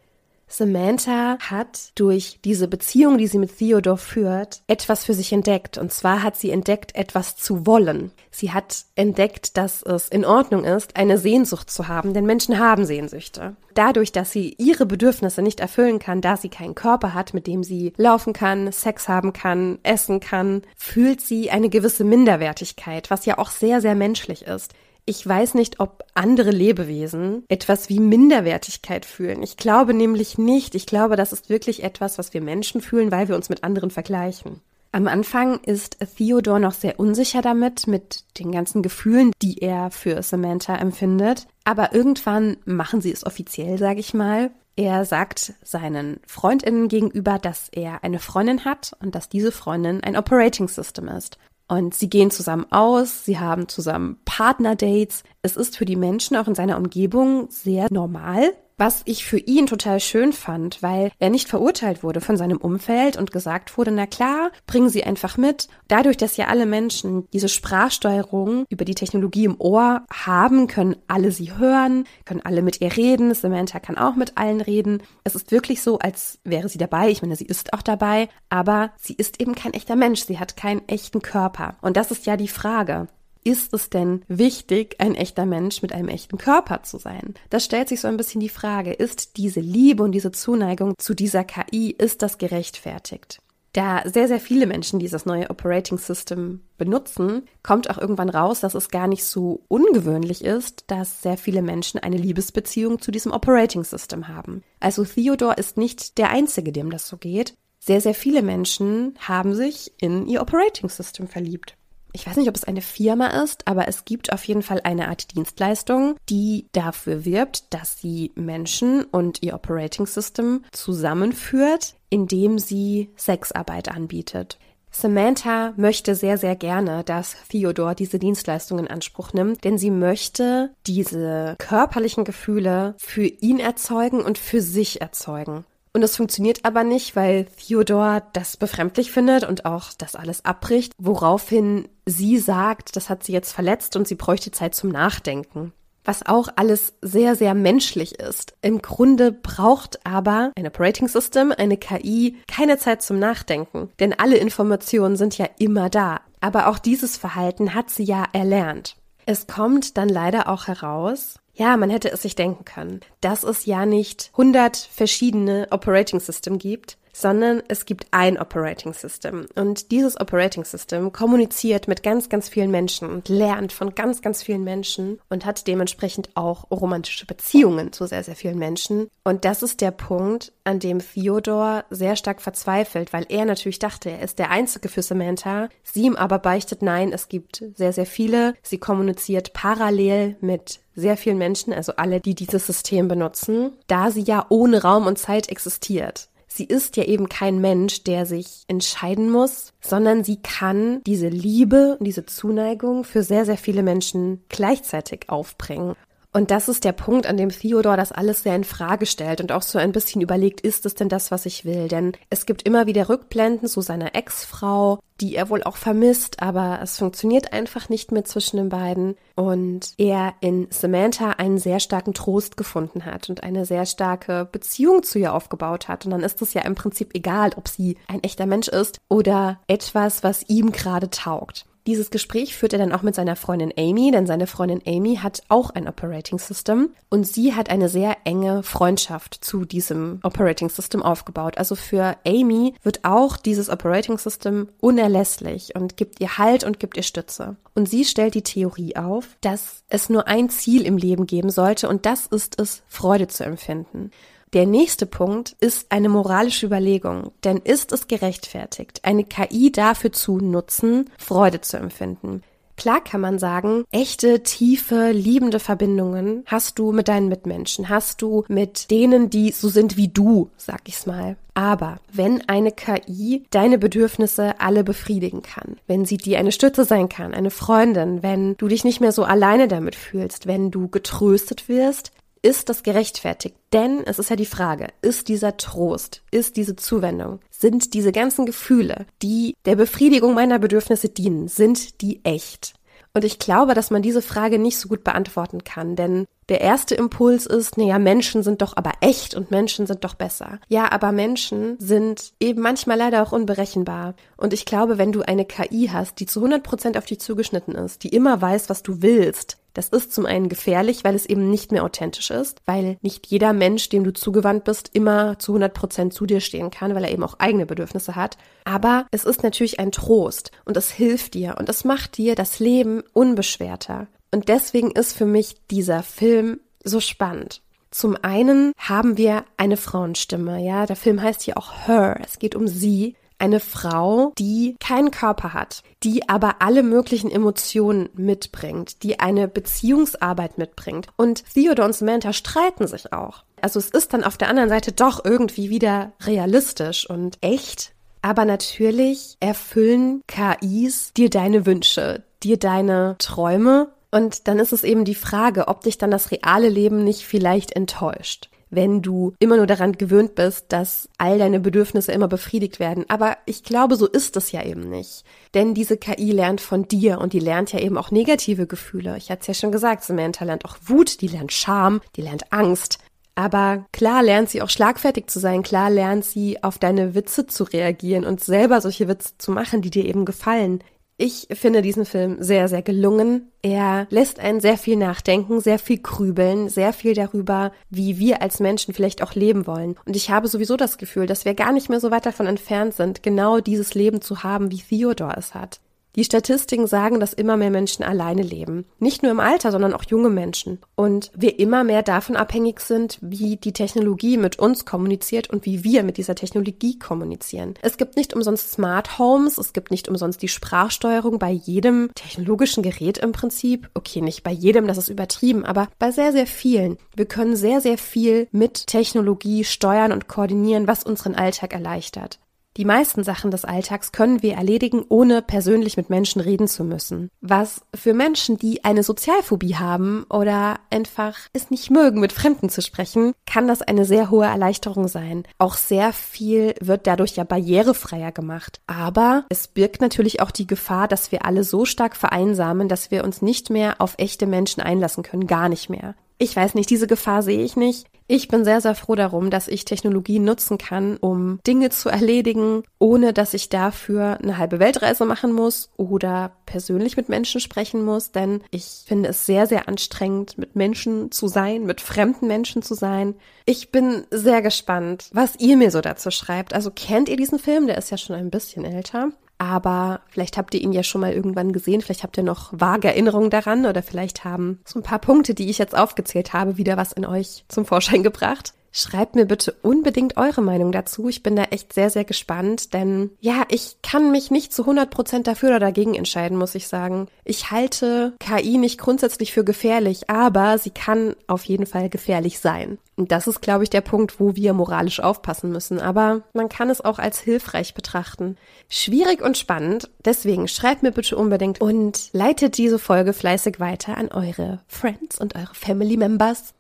Samantha 0.47 1.39
hat 1.41 1.91
durch 1.95 2.39
diese 2.45 2.69
Beziehung, 2.69 3.19
die 3.19 3.27
sie 3.27 3.39
mit 3.39 3.59
Theodore 3.59 3.99
führt, 3.99 4.63
etwas 4.67 5.05
für 5.05 5.15
sich 5.15 5.33
entdeckt. 5.33 5.79
Und 5.79 5.93
zwar 5.93 6.23
hat 6.23 6.37
sie 6.37 6.51
entdeckt, 6.51 6.95
etwas 6.95 7.37
zu 7.37 7.67
wollen. 7.67 8.13
Sie 8.31 8.53
hat 8.53 8.85
entdeckt, 8.95 9.57
dass 9.57 9.83
es 9.83 10.09
in 10.09 10.25
Ordnung 10.25 10.65
ist, 10.65 10.97
eine 10.97 11.19
Sehnsucht 11.19 11.71
zu 11.71 11.89
haben, 11.89 12.15
denn 12.15 12.27
Menschen 12.27 12.59
haben 12.59 12.85
Sehnsüchte. 12.85 13.57
Dadurch, 13.75 14.13
dass 14.13 14.31
sie 14.31 14.55
ihre 14.59 14.87
Bedürfnisse 14.87 15.43
nicht 15.43 15.59
erfüllen 15.59 15.99
kann, 15.99 16.21
da 16.21 16.37
sie 16.37 16.49
keinen 16.49 16.77
Körper 16.77 17.15
hat, 17.15 17.35
mit 17.35 17.47
dem 17.47 17.65
sie 17.65 17.93
laufen 17.97 18.33
kann, 18.33 18.71
Sex 18.71 19.09
haben 19.09 19.33
kann, 19.33 19.79
essen 19.83 20.21
kann, 20.21 20.63
fühlt 20.77 21.21
sie 21.21 21.51
eine 21.51 21.69
gewisse 21.69 22.05
Minderwertigkeit, 22.05 23.11
was 23.11 23.27
ja 23.27 23.39
auch 23.39 23.51
sehr, 23.51 23.81
sehr 23.81 23.97
menschlich 23.97 24.43
ist. 24.43 24.75
Ich 25.07 25.27
weiß 25.27 25.55
nicht, 25.55 25.81
ob 25.81 26.05
andere 26.15 26.51
Lebewesen 26.51 27.45
etwas 27.49 27.91
wie 27.91 28.01
Minderwertigkeit 28.01 29.05
fühlen. 29.05 29.43
Ich 29.43 29.59
glaube 29.59 29.93
nämlich 29.93 30.39
nicht. 30.39 30.75
Ich 30.75 30.87
glaube, 30.87 31.17
das 31.17 31.33
ist 31.33 31.51
wirklich 31.51 31.83
etwas, 31.83 32.17
was 32.17 32.33
wir 32.33 32.41
Menschen 32.41 32.81
fühlen, 32.81 33.13
weil 33.13 33.29
wir 33.29 33.37
uns 33.37 33.51
mit 33.51 33.65
anderen 33.65 33.91
vergleichen. 33.91 34.63
Am 34.93 35.09
Anfang 35.09 35.59
ist 35.65 35.99
Theodore 36.17 36.61
noch 36.61 36.73
sehr 36.73 37.01
unsicher 37.01 37.43
damit, 37.43 37.87
mit 37.87 38.25
den 38.39 38.53
ganzen 38.53 38.81
Gefühlen, 38.81 39.33
die 39.43 39.59
er 39.59 39.91
für 39.91 40.23
Samantha 40.23 40.77
empfindet. 40.77 41.49
Aber 41.65 41.93
irgendwann 41.93 42.59
machen 42.65 43.01
sie 43.01 43.13
es 43.13 43.27
offiziell, 43.27 43.77
sage 43.77 44.01
ich 44.01 44.15
mal. 44.15 44.53
Er 44.77 45.05
sagt 45.05 45.55
seinen 45.63 46.21
Freundinnen 46.27 46.89
gegenüber, 46.89 47.39
dass 47.39 47.69
er 47.71 48.03
eine 48.05 48.21
Freundin 48.21 48.65
hat 48.65 48.97
und 49.01 49.15
dass 49.15 49.29
diese 49.29 49.53
Freundin 49.53 50.03
ein 50.03 50.17
Operating 50.17 50.69
System 50.69 51.09
ist. 51.09 51.39
Und 51.67 51.95
sie 51.95 52.11
gehen 52.11 52.31
zusammen 52.31 52.67
aus, 52.71 53.25
sie 53.25 53.39
haben 53.39 53.69
zusammen 53.69 54.19
Partnerdates. 54.25 55.23
Es 55.43 55.57
ist 55.57 55.77
für 55.77 55.87
die 55.87 55.97
Menschen 55.97 56.37
auch 56.37 56.47
in 56.47 56.55
seiner 56.55 56.77
Umgebung 56.77 57.49
sehr 57.51 57.89
normal, 57.91 58.53
was 58.77 59.03
ich 59.05 59.25
für 59.25 59.39
ihn 59.39 59.67
total 59.67 60.01
schön 60.01 60.33
fand, 60.33 60.83
weil 60.83 61.11
er 61.19 61.31
nicht 61.31 61.49
verurteilt 61.49 62.03
wurde 62.03 62.21
von 62.21 62.37
seinem 62.37 62.59
Umfeld 62.59 63.17
und 63.17 63.31
gesagt 63.31 63.77
wurde, 63.79 63.91
na 63.91 64.07
klar, 64.07 64.51
bringen 64.67 64.89
Sie 64.89 65.05
einfach 65.05 65.37
mit. 65.37 65.69
Dadurch, 65.89 66.17
dass 66.17 66.37
ja 66.37 66.47
alle 66.47 66.67
Menschen 66.67 67.29
diese 67.33 67.49
Sprachsteuerung 67.49 68.65
über 68.69 68.85
die 68.85 68.95
Technologie 68.95 69.45
im 69.45 69.61
Ohr 69.61 70.03
haben, 70.13 70.67
können 70.67 70.97
alle 71.09 71.31
sie 71.31 71.57
hören, 71.57 72.05
können 72.25 72.43
alle 72.45 72.63
mit 72.63 72.81
ihr 72.81 72.97
reden. 72.97 73.35
Samantha 73.35 73.79
kann 73.81 73.99
auch 73.99 74.17
mit 74.17 74.37
allen 74.37 74.61
reden. 74.61 75.03
Es 75.25 75.35
ist 75.35 75.53
wirklich 75.53 75.83
so, 75.83 75.99
als 75.99 76.39
wäre 76.45 76.69
sie 76.69 76.79
dabei. 76.79 77.11
Ich 77.11 77.23
meine, 77.23 77.37
sie 77.37 77.47
ist 77.47 77.73
auch 77.73 77.83
dabei, 77.83 78.29
aber 78.49 78.93
sie 78.97 79.15
ist 79.15 79.41
eben 79.41 79.55
kein 79.55 79.75
echter 79.75 79.97
Mensch. 79.97 80.25
Sie 80.25 80.39
hat 80.39 80.57
keinen 80.57 80.87
echten 80.89 81.23
Körper. 81.23 81.77
Und 81.81 81.97
das 81.97 82.11
ist 82.11 82.27
ja 82.27 82.37
die 82.37 82.49
Frage 82.49 83.09
ist 83.45 83.75
es 83.75 83.91
denn 83.91 84.23
wichtig, 84.27 84.97
ein 84.99 85.15
echter 85.15 85.47
Mensch 85.47 85.83
mit 85.83 85.93
einem 85.93 86.09
echten 86.09 86.39
Körper 86.39 86.83
zu 86.83 86.99
sein? 86.99 87.35
Das 87.51 87.65
stellt 87.65 87.89
sich 87.89 88.01
so 88.01 88.09
ein 88.09 88.17
bisschen 88.17 88.41
die 88.41 88.49
Frage, 88.49 88.93
ist 88.93 89.37
diese 89.37 89.61
Liebe 89.61 90.03
und 90.03 90.13
diese 90.13 90.33
Zuneigung 90.33 90.95
zu 90.99 91.15
dieser 91.15 91.45
KI, 91.45 91.91
ist 91.91 92.23
das 92.23 92.39
gerechtfertigt? 92.39 93.39
Da 93.75 94.03
sehr, 94.09 94.29
sehr 94.29 94.39
viele 94.39 94.67
Menschen 94.67 95.01
dieses 95.01 95.27
neue 95.27 95.51
Operating 95.51 95.99
System 95.99 96.61
benutzen, 96.79 97.43
kommt 97.65 97.91
auch 97.91 97.99
irgendwann 97.99 98.31
raus, 98.31 98.61
dass 98.61 98.75
es 98.75 98.89
gar 98.89 99.09
nicht 99.09 99.25
so 99.25 99.65
ungewöhnlich 99.67 100.45
ist, 100.45 100.85
dass 100.87 101.23
sehr 101.23 101.37
viele 101.37 101.61
Menschen 101.61 101.99
eine 101.99 102.17
Liebesbeziehung 102.17 103.01
zu 103.01 103.11
diesem 103.11 103.33
Operating 103.33 103.83
System 103.83 104.29
haben. 104.29 104.63
Also 104.79 105.05
Theodore 105.05 105.57
ist 105.57 105.77
nicht 105.77 106.19
der 106.19 106.31
Einzige, 106.31 106.71
dem 106.71 106.91
das 106.91 107.09
so 107.09 107.17
geht. 107.17 107.55
Sehr, 107.81 108.01
sehr 108.01 108.15
viele 108.15 108.43
Menschen 108.43 109.19
haben 109.19 109.55
sich 109.55 109.93
in 109.99 110.29
ihr 110.29 110.41
Operating 110.41 110.89
System 110.89 111.27
verliebt 111.27 111.77
ich 112.15 112.27
weiß 112.27 112.37
nicht, 112.37 112.49
ob 112.49 112.55
es 112.55 112.65
eine 112.65 112.81
Firma 112.81 113.43
ist, 113.43 113.67
aber 113.67 113.89
es 113.89 114.05
gibt 114.05 114.33
auf 114.33 114.45
jeden 114.45 114.63
Fall 114.63 114.81
eine 114.85 115.09
Art 115.09 115.35
Dienstleistung, 115.35 116.15
die 116.31 116.69
dafür 116.73 117.25
wirbt, 117.25 117.75
dass 117.75 117.99
sie 117.99 118.31
Menschen 118.37 119.03
und 119.03 119.43
ihr 119.43 119.55
Operating 119.55 120.07
System 120.07 120.65
zusammenführt, 120.71 121.97
indem 122.11 122.61
sie 122.61 123.11
Sexarbeit 123.17 123.89
anbietet. 123.89 124.59
Samantha 124.93 125.75
möchte 125.77 126.15
sehr, 126.15 126.39
sehr 126.39 126.55
gerne, 126.55 127.03
dass 127.03 127.37
Theodore 127.49 127.97
diese 127.97 128.21
Dienstleistung 128.21 128.79
in 128.79 128.87
Anspruch 128.87 129.33
nimmt, 129.33 129.65
denn 129.65 129.77
sie 129.77 129.91
möchte 129.91 130.71
diese 130.87 131.57
körperlichen 131.59 132.25
Gefühle 132.25 132.95
für 132.99 133.27
ihn 133.27 133.59
erzeugen 133.59 134.21
und 134.21 134.39
für 134.39 134.63
sich 134.63 135.01
erzeugen. 135.01 135.65
Und 135.95 136.03
es 136.03 136.17
funktioniert 136.17 136.65
aber 136.65 136.83
nicht, 136.83 137.15
weil 137.15 137.45
Theodor 137.45 138.23
das 138.33 138.57
befremdlich 138.57 139.13
findet 139.13 139.45
und 139.45 139.65
auch 139.65 139.93
das 139.97 140.17
alles 140.17 140.45
abbricht, 140.45 140.93
woraufhin 140.99 141.89
sie 142.05 142.39
sagt, 142.39 142.97
das 142.97 143.09
hat 143.09 143.23
sie 143.23 143.33
jetzt 143.33 143.53
verletzt 143.53 143.95
und 143.95 144.09
sie 144.09 144.17
bräuchte 144.17 144.51
Zeit 144.51 144.75
zum 144.75 144.91
Nachdenken. 144.91 145.73
Was 146.05 146.27
auch 146.27 146.49
alles 146.57 146.95
sehr, 147.01 147.37
sehr 147.37 147.55
menschlich 147.55 148.19
ist. 148.19 148.55
Im 148.61 148.83
Grunde 148.83 149.33
braucht 149.33 150.05
aber 150.05 150.51
ein 150.57 150.67
Operating 150.67 151.09
System, 151.09 151.53
eine 151.57 151.79
KI, 151.79 152.37
keine 152.47 152.77
Zeit 152.77 153.01
zum 153.01 153.19
Nachdenken. 153.19 153.89
Denn 154.01 154.13
alle 154.13 154.37
Informationen 154.37 155.17
sind 155.17 155.39
ja 155.39 155.49
immer 155.59 155.89
da. 155.89 156.21
Aber 156.41 156.69
auch 156.69 156.79
dieses 156.79 157.17
Verhalten 157.17 157.73
hat 157.73 157.89
sie 157.89 158.05
ja 158.05 158.25
erlernt. 158.33 158.97
Es 159.27 159.47
kommt 159.47 159.97
dann 159.97 160.09
leider 160.09 160.49
auch 160.49 160.67
heraus, 160.67 161.39
ja, 161.55 161.77
man 161.77 161.91
hätte 161.91 162.11
es 162.11 162.23
sich 162.23 162.35
denken 162.35 162.65
können, 162.65 163.01
dass 163.21 163.45
es 163.45 163.65
ja 163.65 163.87
nicht 163.87 164.31
100 164.33 164.77
verschiedene 164.77 165.69
Operating 165.71 166.21
System 166.21 166.59
gibt, 166.59 166.99
sondern 167.15 167.63
es 167.69 167.87
gibt 167.87 168.09
ein 168.11 168.39
Operating 168.39 168.93
System. 168.93 169.47
Und 169.55 169.91
dieses 169.93 170.21
Operating 170.21 170.65
System 170.65 171.13
kommuniziert 171.13 171.89
mit 171.89 172.03
ganz, 172.03 172.29
ganz 172.29 172.49
vielen 172.49 172.71
Menschen 172.71 173.09
und 173.09 173.29
lernt 173.29 173.73
von 173.73 173.95
ganz, 173.95 174.21
ganz 174.21 174.43
vielen 174.43 174.65
Menschen 174.65 175.21
und 175.31 175.47
hat 175.47 175.67
dementsprechend 175.67 176.31
auch 176.35 176.71
romantische 176.71 177.25
Beziehungen 177.25 177.93
zu 177.93 178.07
sehr, 178.07 178.25
sehr 178.25 178.37
vielen 178.37 178.59
Menschen. 178.59 179.09
Und 179.23 179.45
das 179.45 179.63
ist 179.63 179.81
der 179.81 179.93
Punkt, 179.93 180.53
an 180.65 180.81
dem 180.81 180.99
Theodor 180.99 181.85
sehr 181.91 182.17
stark 182.17 182.43
verzweifelt, 182.43 183.13
weil 183.13 183.27
er 183.29 183.45
natürlich 183.45 183.79
dachte, 183.79 184.11
er 184.11 184.23
ist 184.23 184.39
der 184.39 184.51
Einzige 184.51 184.89
für 184.89 185.03
Samantha. 185.03 185.69
Sie 185.85 186.03
ihm 186.03 186.17
aber 186.17 186.39
beichtet, 186.39 186.83
nein, 186.83 187.13
es 187.13 187.29
gibt 187.29 187.65
sehr, 187.77 187.93
sehr 187.93 188.07
viele. 188.07 188.55
Sie 188.63 188.79
kommuniziert 188.79 189.53
parallel 189.53 190.37
mit 190.41 190.81
sehr 190.97 191.17
vielen 191.17 191.39
Menschen, 191.39 191.73
also 191.73 191.95
alle, 191.97 192.21
die 192.21 192.35
dieses 192.35 192.67
System 192.67 193.09
benutzen, 193.09 193.73
da 193.87 194.11
sie 194.11 194.23
ja 194.23 194.47
ohne 194.49 194.83
Raum 194.83 195.07
und 195.07 195.19
Zeit 195.19 195.49
existiert. 195.49 196.29
Sie 196.57 196.67
ist 196.67 196.97
ja 196.97 197.03
eben 197.03 197.29
kein 197.29 197.61
Mensch, 197.61 198.05
der 198.05 198.27
sich 198.27 198.63
entscheiden 198.69 199.29
muss, 199.29 199.73
sondern 199.81 200.23
sie 200.23 200.37
kann 200.37 201.03
diese 201.03 201.27
Liebe 201.27 201.97
und 201.99 202.05
diese 202.05 202.27
Zuneigung 202.27 203.03
für 203.03 203.25
sehr, 203.25 203.45
sehr 203.45 203.57
viele 203.57 203.83
Menschen 203.83 204.45
gleichzeitig 204.49 205.31
aufbringen. 205.31 205.97
Und 206.37 206.51
das 206.51 206.69
ist 206.69 206.83
der 206.83 206.93
Punkt, 206.93 207.27
an 207.27 207.37
dem 207.37 207.51
Theodor 207.51 207.97
das 207.97 208.11
alles 208.11 208.43
sehr 208.43 208.57
in 208.57 208.65
Frage 208.65 209.07
stellt 209.07 209.41
und 209.41 209.53
auch 209.53 209.63
so 209.63 209.79
ein 209.79 209.93
bisschen 209.93 210.21
überlegt, 210.21 210.61
ist 210.61 210.85
es 210.85 210.97
denn 210.97 211.09
das, 211.09 211.31
was 211.31 211.47
ich 211.47 211.65
will? 211.65 211.87
Denn 211.87 212.11
es 212.29 212.45
gibt 212.45 212.63
immer 212.63 212.89
wieder 212.89 213.09
Rückblenden 213.09 213.69
zu 213.69 213.83
seiner 213.83 214.17
Ex-Frau, 214.17 214.99
die 215.21 215.37
er 215.37 215.49
wohl 215.49 215.63
auch 215.63 215.77
vermisst, 215.77 216.43
aber 216.43 216.81
es 216.83 216.99
funktioniert 216.99 217.53
einfach 217.53 217.89
nicht 217.89 218.11
mehr 218.11 218.25
zwischen 218.25 218.57
den 218.57 218.69
beiden 218.69 219.15
und 219.37 219.95
er 219.97 220.35
in 220.41 220.67
Samantha 220.71 221.31
einen 221.31 221.59
sehr 221.59 221.79
starken 221.79 222.15
Trost 222.15 222.57
gefunden 222.57 223.05
hat 223.05 223.31
und 223.31 223.45
eine 223.45 223.65
sehr 223.65 223.87
starke 223.87 224.49
Beziehung 224.51 225.05
zu 225.05 225.21
ihr 225.21 225.35
aufgebaut 225.35 225.87
hat. 225.87 226.05
Und 226.05 226.11
dann 226.11 226.25
ist 226.25 226.43
es 226.43 226.53
ja 226.53 226.63
im 226.63 226.75
Prinzip 226.75 227.15
egal, 227.15 227.53
ob 227.55 227.69
sie 227.69 227.97
ein 228.09 228.25
echter 228.25 228.47
Mensch 228.47 228.67
ist 228.67 228.99
oder 229.09 229.61
etwas, 229.69 230.25
was 230.25 230.43
ihm 230.49 230.73
gerade 230.73 231.11
taugt. 231.11 231.65
Dieses 231.87 232.11
Gespräch 232.11 232.57
führt 232.57 232.73
er 232.73 232.79
dann 232.79 232.93
auch 232.93 233.03
mit 233.03 233.15
seiner 233.15 233.37
Freundin 233.37 233.73
Amy, 233.77 234.11
denn 234.11 234.27
seine 234.27 234.47
Freundin 234.47 234.81
Amy 234.87 235.17
hat 235.17 235.43
auch 235.49 235.69
ein 235.69 235.87
Operating 235.87 236.39
System 236.39 236.89
und 237.11 237.25
sie 237.25 237.55
hat 237.55 237.69
eine 237.69 237.91
sehr 237.91 238.17
enge 238.25 238.63
Freundschaft 238.63 239.45
zu 239.45 239.67
diesem 239.67 240.19
Operating 240.23 240.71
System 240.71 241.03
aufgebaut. 241.03 241.59
Also 241.59 241.75
für 241.75 242.17
Amy 242.27 242.75
wird 242.83 243.05
auch 243.05 243.37
dieses 243.37 243.69
Operating 243.69 244.17
System 244.17 244.69
unerlässlich 244.81 245.75
und 245.75 245.99
gibt 245.99 246.21
ihr 246.21 246.39
Halt 246.39 246.65
und 246.65 246.81
gibt 246.81 246.97
ihr 246.97 247.03
Stütze. 247.03 247.57
Und 247.75 247.87
sie 247.87 248.07
stellt 248.07 248.35
die 248.35 248.43
Theorie 248.43 248.97
auf, 248.97 249.37
dass 249.43 249.83
es 249.89 250.09
nur 250.09 250.27
ein 250.27 250.49
Ziel 250.49 250.87
im 250.87 250.97
Leben 250.97 251.27
geben 251.27 251.51
sollte 251.51 251.91
und 251.91 252.07
das 252.07 252.27
ist 252.27 252.59
es, 252.59 252.83
Freude 252.89 253.29
zu 253.29 253.45
empfinden. 253.45 254.11
Der 254.55 254.67
nächste 254.67 255.07
Punkt 255.07 255.57
ist 255.59 255.91
eine 255.91 256.09
moralische 256.09 256.67
Überlegung. 256.67 257.33
Denn 257.43 257.57
ist 257.57 257.91
es 257.91 258.07
gerechtfertigt, 258.07 259.01
eine 259.03 259.25
KI 259.25 259.73
dafür 259.73 260.13
zu 260.13 260.39
nutzen, 260.39 261.11
Freude 261.19 261.61
zu 261.61 261.77
empfinden? 261.77 262.45
Klar 262.77 263.03
kann 263.03 263.21
man 263.21 263.41
sagen, 263.41 263.85
echte, 263.91 264.45
tiefe, 264.45 265.11
liebende 265.11 265.59
Verbindungen 265.59 266.45
hast 266.47 266.79
du 266.79 266.93
mit 266.93 267.09
deinen 267.09 267.29
Mitmenschen, 267.29 267.89
hast 267.89 268.23
du 268.23 268.45
mit 268.47 268.93
denen, 268.93 269.29
die 269.29 269.51
so 269.51 269.69
sind 269.69 269.97
wie 269.97 270.09
du, 270.09 270.51
sag 270.57 270.83
ich's 270.87 271.07
mal. 271.07 271.37
Aber 271.55 271.99
wenn 272.13 272.49
eine 272.49 272.71
KI 272.71 273.45
deine 273.51 273.79
Bedürfnisse 273.79 274.61
alle 274.61 274.85
befriedigen 274.85 275.43
kann, 275.43 275.79
wenn 275.89 276.05
sie 276.05 276.17
dir 276.17 276.39
eine 276.39 276.53
Stütze 276.53 276.85
sein 276.85 277.09
kann, 277.09 277.35
eine 277.35 277.51
Freundin, 277.51 278.23
wenn 278.23 278.57
du 278.57 278.69
dich 278.69 278.85
nicht 278.85 279.01
mehr 279.01 279.13
so 279.13 279.25
alleine 279.25 279.67
damit 279.67 279.97
fühlst, 279.97 280.47
wenn 280.47 280.71
du 280.71 280.89
getröstet 280.89 281.69
wirst, 281.69 282.13
ist 282.45 282.69
das 282.69 282.83
gerechtfertigt? 282.83 283.57
Denn 283.73 284.03
es 284.05 284.19
ist 284.19 284.29
ja 284.29 284.37
die 284.37 284.45
Frage, 284.45 284.89
ist 285.01 285.29
dieser 285.29 285.57
Trost, 285.57 286.23
ist 286.31 286.57
diese 286.57 286.77
Zuwendung, 286.77 287.41
sind 287.51 287.95
diese 287.95 288.13
ganzen 288.13 288.45
Gefühle, 288.45 289.07
die 289.23 289.55
der 289.65 289.77
Befriedigung 289.77 290.35
meiner 290.35 290.59
Bedürfnisse 290.59 291.09
dienen, 291.09 291.49
sind 291.49 292.03
die 292.03 292.23
echt? 292.25 292.75
Und 293.15 293.25
ich 293.25 293.39
glaube, 293.39 293.75
dass 293.75 293.91
man 293.91 294.03
diese 294.03 294.23
Frage 294.23 294.59
nicht 294.59 294.79
so 294.79 294.89
gut 294.89 295.05
beantworten 295.05 295.63
kann, 295.65 295.95
denn 295.97 296.27
der 296.49 296.61
erste 296.61 296.97
Impuls 296.97 297.47
ist, 297.47 297.79
naja, 297.79 297.99
Menschen 297.99 298.43
sind 298.43 298.61
doch 298.61 298.77
aber 298.77 298.93
echt 299.01 299.35
und 299.35 299.51
Menschen 299.51 299.87
sind 299.87 300.05
doch 300.05 300.15
besser. 300.15 300.59
Ja, 300.69 300.91
aber 300.93 301.13
Menschen 301.13 301.77
sind 301.79 302.35
eben 302.41 302.61
manchmal 302.61 302.99
leider 302.99 303.23
auch 303.23 303.33
unberechenbar. 303.33 304.15
Und 304.37 304.53
ich 304.53 304.67
glaube, 304.67 304.99
wenn 304.99 305.13
du 305.13 305.23
eine 305.23 305.45
KI 305.47 305.91
hast, 305.93 306.21
die 306.21 306.27
zu 306.27 306.41
100 306.41 306.63
Prozent 306.63 306.99
auf 306.99 307.07
dich 307.07 307.21
zugeschnitten 307.21 307.75
ist, 307.75 308.03
die 308.03 308.09
immer 308.09 308.43
weiß, 308.43 308.69
was 308.69 308.83
du 308.83 309.01
willst, 309.01 309.59
das 309.75 309.89
ist 309.89 310.13
zum 310.13 310.25
einen 310.25 310.49
gefährlich, 310.49 311.05
weil 311.05 311.15
es 311.15 311.27
eben 311.27 311.51
nicht 311.51 311.73
mehr 311.73 311.85
authentisch 311.85 312.31
ist, 312.31 312.63
weil 312.65 312.97
nicht 313.03 313.27
jeder 313.27 313.53
Mensch, 313.53 313.89
dem 313.89 314.05
du 314.05 314.13
zugewandt 314.13 314.65
bist, 314.65 314.91
immer 314.93 315.39
zu 315.39 315.53
100 315.53 315.75
Prozent 315.75 316.15
zu 316.15 316.27
dir 316.27 316.41
stehen 316.41 316.71
kann, 316.71 316.95
weil 316.95 317.05
er 317.05 317.13
eben 317.13 317.25
auch 317.25 317.39
eigene 317.39 317.67
Bedürfnisse 317.67 318.17
hat. 318.17 318.39
Aber 318.65 319.07
es 319.11 319.25
ist 319.25 319.43
natürlich 319.43 319.81
ein 319.81 319.93
Trost 319.93 320.53
und 320.65 320.77
es 320.77 320.91
hilft 320.91 321.35
dir 321.35 321.57
und 321.59 321.69
es 321.69 321.85
macht 321.85 322.17
dir 322.17 322.35
das 322.35 322.61
Leben 322.61 323.03
unbeschwerter. 323.13 324.07
Und 324.31 324.49
deswegen 324.49 324.91
ist 324.91 325.17
für 325.17 325.27
mich 325.27 325.57
dieser 325.71 326.03
Film 326.03 326.61
so 326.83 327.01
spannend. 327.01 327.61
Zum 327.91 328.17
einen 328.23 328.73
haben 328.77 329.17
wir 329.17 329.45
eine 329.57 329.77
Frauenstimme, 329.77 330.61
ja. 330.65 330.87
Der 330.87 330.97
Film 330.97 331.23
heißt 331.23 331.43
hier 331.43 331.57
auch 331.57 331.87
Her. 331.87 332.19
Es 332.25 332.41
geht 332.41 332.57
um 332.57 332.67
sie. 332.67 333.15
Eine 333.39 333.61
Frau, 333.61 334.33
die 334.39 334.77
keinen 334.81 335.11
Körper 335.11 335.53
hat, 335.53 335.83
die 336.03 336.29
aber 336.29 336.57
alle 336.61 336.83
möglichen 336.83 337.31
Emotionen 337.31 338.09
mitbringt, 338.15 339.03
die 339.03 339.21
eine 339.21 339.49
Beziehungsarbeit 339.49 340.59
mitbringt. 340.59 341.09
Und 341.17 341.45
Theodore 341.53 341.87
und 341.87 341.95
Samantha 341.95 342.33
streiten 342.33 342.87
sich 342.87 343.13
auch. 343.13 343.45
Also 343.61 343.79
es 343.79 343.91
ist 343.91 344.13
dann 344.13 344.25
auf 344.25 344.37
der 344.37 344.49
anderen 344.49 344.69
Seite 344.69 344.93
doch 344.93 345.25
irgendwie 345.25 345.71
wieder 345.71 346.13
realistisch 346.23 347.09
und 347.09 347.39
echt. 347.41 347.93
Aber 348.23 348.45
natürlich 348.45 349.37
erfüllen 349.41 350.23
KIs 350.27 351.13
dir 351.15 351.29
deine 351.29 351.67
Wünsche, 351.67 352.23
dir 352.43 352.59
deine 352.59 353.17
Träume 353.19 353.89
und 354.11 354.49
dann 354.49 354.59
ist 354.61 354.73
es 354.73 354.85
eben 354.85 355.05
die 355.05 355.15
Frage, 355.15 355.69
ob 355.69 355.81
dich 355.81 355.99
dann 355.99 356.11
das 356.11 356.31
reale 356.31 356.69
Leben 356.69 357.05
nicht 357.05 357.27
vielleicht 357.27 357.73
enttäuscht 357.73 358.49
wenn 358.71 359.03
du 359.03 359.35
immer 359.39 359.57
nur 359.57 359.67
daran 359.67 359.93
gewöhnt 359.93 360.35
bist, 360.35 360.67
dass 360.69 361.09
all 361.19 361.39
deine 361.39 361.61
Bedürfnisse 361.61 362.13
immer 362.13 362.29
befriedigt 362.29 362.81
werden. 362.81 363.05
Aber 363.09 363.37
ich 363.47 363.63
glaube, 363.63 363.97
so 363.97 364.07
ist 364.07 364.37
es 364.37 364.53
ja 364.53 364.63
eben 364.63 364.91
nicht. 364.91 365.25
Denn 365.55 365.75
diese 365.75 365.97
KI 365.97 366.33
lernt 366.33 366.61
von 366.61 366.89
dir 366.89 367.21
und 367.21 367.33
die 367.33 367.41
lernt 367.41 367.73
ja 367.73 367.81
eben 367.81 367.99
auch 367.99 368.11
negative 368.11 368.67
Gefühle. 368.67 369.17
Ich 369.17 369.31
hatte 369.31 369.43
es 369.43 369.47
ja 369.47 369.55
schon 369.55 369.73
gesagt, 369.73 370.05
Samantha 370.05 370.45
lernt 370.45 370.65
auch 370.65 370.77
Wut, 370.87 371.21
die 371.21 371.29
lernt 371.29 371.53
Scham, 371.53 372.01
die 372.17 372.23
lernt 372.23 372.53
Angst. 372.53 372.99
Aber 373.37 373.87
klar 373.93 374.23
lernt 374.23 374.49
sie 374.49 374.63
auch 374.63 374.71
schlagfertig 374.71 375.27
zu 375.27 375.41
sein, 375.41 375.65
klar 375.65 375.91
lernt 375.91 376.25
sie 376.25 376.63
auf 376.63 376.79
deine 376.79 377.15
Witze 377.15 377.47
zu 377.47 377.65
reagieren 377.65 378.25
und 378.25 378.43
selber 378.43 378.81
solche 378.81 379.09
Witze 379.09 379.33
zu 379.39 379.51
machen, 379.51 379.83
die 379.83 379.91
dir 379.91 380.05
eben 380.05 380.25
gefallen. 380.25 380.85
Ich 381.17 381.47
finde 381.53 381.81
diesen 381.81 382.07
Film 382.07 382.43
sehr, 382.43 382.67
sehr 382.67 382.83
gelungen. 382.83 383.53
Er 383.63 384.09
lässt 384.11 384.41
einen 384.41 384.59
sehr 384.59 384.77
viel 384.77 384.97
nachdenken, 384.97 385.61
sehr 385.61 385.79
viel 385.79 385.99
grübeln, 385.99 386.69
sehr 386.69 386.93
viel 386.93 387.15
darüber, 387.15 387.71
wie 387.89 388.19
wir 388.19 388.43
als 388.43 388.59
Menschen 388.59 388.93
vielleicht 388.93 389.23
auch 389.23 389.35
leben 389.35 389.69
wollen. 389.69 389.95
Und 390.07 390.17
ich 390.17 390.31
habe 390.31 390.49
sowieso 390.49 390.77
das 390.77 390.99
Gefühl, 390.99 391.27
dass 391.27 391.45
wir 391.45 391.55
gar 391.55 391.73
nicht 391.73 391.89
mehr 391.89 392.01
so 392.01 392.11
weit 392.11 392.27
davon 392.27 392.47
entfernt 392.47 392.95
sind, 392.95 393.23
genau 393.23 393.61
dieses 393.61 393.95
Leben 393.95 394.23
zu 394.23 394.43
haben, 394.43 394.73
wie 394.73 394.83
Theodor 394.83 395.35
es 395.39 395.55
hat. 395.55 395.81
Die 396.17 396.25
Statistiken 396.25 396.87
sagen, 396.87 397.19
dass 397.19 397.33
immer 397.33 397.57
mehr 397.57 397.71
Menschen 397.71 398.05
alleine 398.05 398.43
leben. 398.43 398.85
Nicht 398.99 399.23
nur 399.23 399.33
im 399.33 399.41
Alter, 399.41 399.73
sondern 399.73 399.93
auch 399.93 400.05
junge 400.05 400.31
Menschen. 400.31 400.79
Und 400.95 401.33
wir 401.35 401.59
immer 401.59 401.83
mehr 401.83 402.03
davon 402.03 402.37
abhängig 402.37 402.81
sind, 402.81 403.19
wie 403.21 403.57
die 403.57 403.73
Technologie 403.73 404.37
mit 404.37 404.59
uns 404.59 404.85
kommuniziert 404.85 405.51
und 405.51 405.67
wie 405.67 405.83
wir 405.83 406.05
mit 406.05 406.17
dieser 406.17 406.35
Technologie 406.35 406.99
kommunizieren. 406.99 407.75
Es 407.83 407.97
gibt 407.97 408.17
nicht 408.17 408.35
umsonst 408.35 408.71
Smart 408.71 409.19
Homes, 409.19 409.59
es 409.59 409.73
gibt 409.73 409.91
nicht 409.91 410.09
umsonst 410.09 410.41
die 410.43 410.49
Sprachsteuerung 410.49 411.39
bei 411.39 411.51
jedem 411.51 412.11
technologischen 412.15 412.83
Gerät 412.83 413.19
im 413.19 413.33
Prinzip. 413.33 413.91
Okay, 413.95 414.21
nicht 414.21 414.45
bei 414.45 414.53
jedem, 414.53 414.87
das 414.87 414.99
ist 414.99 415.09
übertrieben, 415.09 415.65
aber 415.65 415.89
bei 415.99 416.13
sehr, 416.13 416.33
sehr 416.33 416.47
vielen. 416.47 416.97
Wir 417.17 417.27
können 417.27 417.57
sehr, 417.57 417.81
sehr 417.81 417.99
viel 417.99 418.47
mit 418.53 418.87
Technologie 418.87 419.65
steuern 419.65 420.13
und 420.13 420.29
koordinieren, 420.29 420.87
was 420.87 421.03
unseren 421.03 421.35
Alltag 421.35 421.73
erleichtert. 421.73 422.39
Die 422.77 422.85
meisten 422.85 423.23
Sachen 423.23 423.53
des 423.53 423.65
Alltags 423.65 424.11
können 424.11 424.43
wir 424.43 424.55
erledigen, 424.55 425.05
ohne 425.09 425.43
persönlich 425.43 425.97
mit 425.97 426.11
Menschen 426.11 426.41
reden 426.41 426.67
zu 426.67 426.83
müssen. 426.83 427.31
Was 427.41 427.83
für 427.95 428.15
Menschen, 428.15 428.59
die 428.59 428.85
eine 428.85 429.05
Sozialphobie 429.05 429.77
haben 429.77 430.25
oder 430.29 430.81
einfach 430.91 431.37
es 431.53 431.71
nicht 431.71 431.93
mögen, 431.93 432.19
mit 432.19 432.33
Fremden 432.33 432.71
zu 432.71 432.83
sprechen, 432.83 433.33
kann 433.47 433.69
das 433.69 433.81
eine 433.81 434.05
sehr 434.05 434.29
hohe 434.29 434.47
Erleichterung 434.47 435.07
sein. 435.07 435.45
Auch 435.59 435.77
sehr 435.77 436.13
viel 436.13 436.75
wird 436.81 437.07
dadurch 437.07 437.37
ja 437.37 437.45
barrierefreier 437.45 438.33
gemacht. 438.33 438.81
Aber 438.89 439.45
es 439.51 439.69
birgt 439.69 440.01
natürlich 440.01 440.41
auch 440.41 440.51
die 440.51 440.67
Gefahr, 440.67 441.07
dass 441.07 441.31
wir 441.31 441.45
alle 441.45 441.63
so 441.63 441.85
stark 441.85 442.17
vereinsamen, 442.17 442.89
dass 442.89 443.13
wir 443.13 443.23
uns 443.23 443.41
nicht 443.41 443.71
mehr 443.71 444.01
auf 444.01 444.15
echte 444.19 444.47
Menschen 444.47 444.83
einlassen 444.83 445.23
können, 445.23 445.47
gar 445.47 445.69
nicht 445.69 445.91
mehr. 445.91 446.17
Ich 446.39 446.55
weiß 446.57 446.75
nicht, 446.75 446.91
diese 446.91 447.07
Gefahr 447.07 447.43
sehe 447.43 447.63
ich 447.63 447.77
nicht. 447.77 448.07
Ich 448.27 448.49
bin 448.49 448.65
sehr, 448.65 448.81
sehr 448.81 448.95
froh 448.95 449.15
darum, 449.15 449.51
dass 449.51 449.69
ich 449.69 449.85
Technologie 449.85 450.39
nutzen 450.39 450.79
kann, 450.79 451.19
um 451.19 451.61
Dinge 451.67 451.91
zu 451.91 452.09
erledigen, 452.09 452.83
ohne 452.99 453.35
dass 453.35 453.53
ich 453.53 453.69
dafür 453.69 454.39
eine 454.43 454.57
halbe 454.57 454.79
Weltreise 454.79 455.27
machen 455.27 455.53
muss 455.53 455.91
oder 455.99 456.53
persönlich 456.65 457.19
mit 457.19 457.29
Menschen 457.29 457.61
sprechen 457.61 458.03
muss, 458.03 458.33
denn 458.33 458.63
ich 458.71 459.05
finde 459.07 459.29
es 459.29 459.45
sehr, 459.45 459.67
sehr 459.67 459.89
anstrengend, 459.89 460.57
mit 460.57 460.75
Menschen 460.75 461.33
zu 461.33 461.49
sein, 461.49 461.85
mit 461.85 462.01
fremden 462.01 462.47
Menschen 462.47 462.81
zu 462.81 462.95
sein. 462.95 463.35
Ich 463.67 463.93
bin 463.93 464.25
sehr 464.31 464.63
gespannt, 464.63 465.29
was 465.33 465.57
ihr 465.59 465.77
mir 465.77 465.91
so 465.91 466.01
dazu 466.01 466.31
schreibt. 466.31 466.73
Also 466.73 466.91
kennt 466.91 467.29
ihr 467.29 467.37
diesen 467.37 467.59
Film? 467.59 467.87
Der 467.87 467.99
ist 467.99 468.11
ja 468.11 468.17
schon 468.17 468.37
ein 468.37 468.51
bisschen 468.51 468.87
älter 468.87 469.33
aber 469.59 470.21
vielleicht 470.29 470.57
habt 470.57 470.75
ihr 470.75 470.81
ihn 470.81 470.93
ja 470.93 471.03
schon 471.03 471.21
mal 471.21 471.33
irgendwann 471.33 471.73
gesehen, 471.73 472.01
vielleicht 472.01 472.23
habt 472.23 472.37
ihr 472.37 472.43
noch 472.43 472.73
vage 472.73 473.09
Erinnerungen 473.09 473.51
daran 473.51 473.87
oder 473.87 474.03
vielleicht 474.03 474.45
haben 474.45 474.81
so 474.85 474.99
ein 474.99 475.03
paar 475.03 475.19
Punkte, 475.19 475.55
die 475.55 475.71
ich 475.71 475.79
jetzt 475.79 475.97
aufgezählt 475.97 476.53
habe, 476.53 476.77
wieder 476.77 476.97
was 476.97 477.13
in 477.13 477.25
euch 477.25 477.65
zum 477.69 477.87
Vorschein 477.87 478.23
gebracht. 478.23 478.75
Schreibt 478.97 479.35
mir 479.35 479.45
bitte 479.45 479.75
unbedingt 479.83 480.37
eure 480.37 480.63
Meinung 480.63 480.93
dazu. 480.93 481.29
Ich 481.29 481.43
bin 481.43 481.57
da 481.57 481.65
echt 481.65 481.93
sehr, 481.93 482.11
sehr 482.11 482.25
gespannt, 482.25 482.95
denn 482.95 483.31
ja, 483.41 483.65
ich 483.69 483.97
kann 484.03 484.31
mich 484.31 484.53
nicht 484.53 484.73
zu 484.73 484.83
100 484.83 485.11
Prozent 485.11 485.49
dafür 485.49 485.71
oder 485.71 485.81
dagegen 485.81 486.15
entscheiden, 486.15 486.57
muss 486.57 486.77
ich 486.77 486.87
sagen. 486.87 487.27
Ich 487.45 487.73
halte 487.73 488.35
KI 488.39 488.79
nicht 488.79 488.99
grundsätzlich 488.99 489.53
für 489.53 489.65
gefährlich, 489.65 490.31
aber 490.31 490.79
sie 490.79 490.91
kann 490.91 491.35
auf 491.49 491.65
jeden 491.65 491.87
Fall 491.87 492.09
gefährlich 492.09 492.61
sein. 492.61 492.99
Und 493.17 493.33
das 493.33 493.49
ist, 493.49 493.61
glaube 493.61 493.83
ich, 493.83 493.91
der 493.91 494.01
Punkt, 494.01 494.39
wo 494.39 494.55
wir 494.55 494.73
moralisch 494.75 495.19
aufpassen 495.19 495.73
müssen. 495.73 496.01
Aber 496.01 496.43
man 496.53 496.69
kann 496.69 496.89
es 496.89 497.05
auch 497.05 497.19
als 497.19 497.41
hilfreich 497.41 497.95
betrachten. 497.95 498.57
Schwierig 498.89 499.43
und 499.43 499.59
spannend. 499.59 500.09
Deswegen 500.25 500.69
schreibt 500.69 501.03
mir 501.03 501.11
bitte 501.11 501.37
unbedingt 501.37 501.81
und 501.81 502.31
leitet 502.33 502.79
diese 502.79 503.01
Folge 503.01 503.33
fleißig 503.33 503.81
weiter 503.81 504.17
an 504.17 504.29
eure 504.29 504.83
Friends 504.87 505.41
und 505.41 505.57
eure 505.57 505.75
Family 505.75 506.17
Members. 506.17 506.75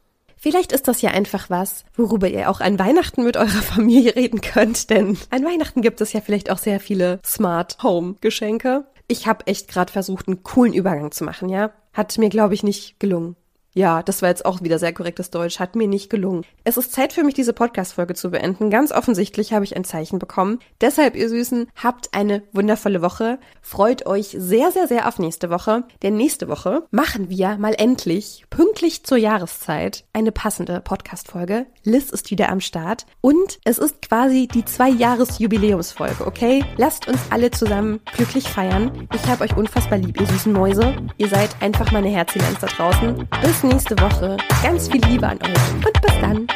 Vielleicht 0.44 0.72
ist 0.72 0.88
das 0.88 1.00
ja 1.00 1.12
einfach 1.12 1.48
was, 1.48 1.86
worüber 1.96 2.28
ihr 2.28 2.50
auch 2.50 2.60
an 2.60 2.78
Weihnachten 2.78 3.24
mit 3.24 3.38
eurer 3.38 3.48
Familie 3.48 4.14
reden 4.14 4.42
könnt, 4.42 4.90
denn 4.90 5.16
an 5.30 5.42
Weihnachten 5.42 5.80
gibt 5.80 6.02
es 6.02 6.12
ja 6.12 6.20
vielleicht 6.20 6.50
auch 6.50 6.58
sehr 6.58 6.80
viele 6.80 7.18
Smart 7.24 7.82
Home 7.82 8.16
Geschenke. 8.20 8.84
Ich 9.08 9.26
habe 9.26 9.46
echt 9.46 9.68
gerade 9.68 9.90
versucht, 9.90 10.28
einen 10.28 10.42
coolen 10.42 10.74
Übergang 10.74 11.12
zu 11.12 11.24
machen, 11.24 11.48
ja? 11.48 11.70
Hat 11.94 12.18
mir, 12.18 12.28
glaube 12.28 12.52
ich, 12.52 12.62
nicht 12.62 13.00
gelungen. 13.00 13.36
Ja, 13.76 14.04
das 14.04 14.22
war 14.22 14.28
jetzt 14.28 14.46
auch 14.46 14.62
wieder 14.62 14.78
sehr 14.78 14.92
korrektes 14.92 15.30
Deutsch, 15.30 15.58
hat 15.58 15.74
mir 15.74 15.88
nicht 15.88 16.08
gelungen. 16.08 16.44
Es 16.62 16.76
ist 16.76 16.92
Zeit 16.92 17.12
für 17.12 17.24
mich, 17.24 17.34
diese 17.34 17.52
Podcast-Folge 17.52 18.14
zu 18.14 18.30
beenden. 18.30 18.70
Ganz 18.70 18.92
offensichtlich 18.92 19.52
habe 19.52 19.64
ich 19.64 19.76
ein 19.76 19.82
Zeichen 19.82 20.20
bekommen. 20.20 20.60
Deshalb, 20.80 21.16
ihr 21.16 21.28
Süßen, 21.28 21.66
habt 21.82 22.14
eine 22.14 22.44
wundervolle 22.52 23.02
Woche. 23.02 23.40
Freut 23.62 24.06
euch 24.06 24.36
sehr, 24.38 24.70
sehr, 24.70 24.86
sehr 24.86 25.08
auf 25.08 25.18
nächste 25.18 25.50
Woche. 25.50 25.82
Denn 26.04 26.16
nächste 26.16 26.46
Woche 26.46 26.84
machen 26.92 27.30
wir 27.30 27.56
mal 27.58 27.74
endlich, 27.76 28.44
pünktlich 28.48 29.04
zur 29.04 29.18
Jahreszeit, 29.18 30.04
eine 30.12 30.30
passende 30.30 30.80
Podcast-Folge. 30.80 31.66
Liz 31.82 32.10
ist 32.10 32.30
wieder 32.30 32.50
am 32.50 32.60
Start. 32.60 33.06
Und 33.22 33.58
es 33.64 33.78
ist 33.78 34.02
quasi 34.02 34.46
die 34.46 34.64
Zwei-Jahres-Jubiläumsfolge, 34.64 36.24
okay? 36.24 36.64
Lasst 36.76 37.08
uns 37.08 37.18
alle 37.30 37.50
zusammen 37.50 37.98
glücklich 38.14 38.48
feiern. 38.48 39.08
Ich 39.12 39.26
habe 39.26 39.42
euch 39.42 39.56
unfassbar 39.56 39.98
lieb, 39.98 40.20
ihr 40.20 40.28
süßen 40.28 40.52
Mäuse. 40.52 40.94
Ihr 41.16 41.28
seid 41.28 41.60
einfach 41.60 41.90
meine 41.90 42.08
Herzchen 42.08 42.42
da 42.60 42.68
draußen. 42.68 43.28
Bis 43.42 43.63
nächste 43.64 43.98
Woche. 43.98 44.36
Ganz 44.62 44.88
viel 44.88 45.04
Liebe 45.06 45.26
an 45.26 45.38
euch 45.42 45.86
und 45.86 46.02
bis 46.02 46.20
dann. 46.20 46.46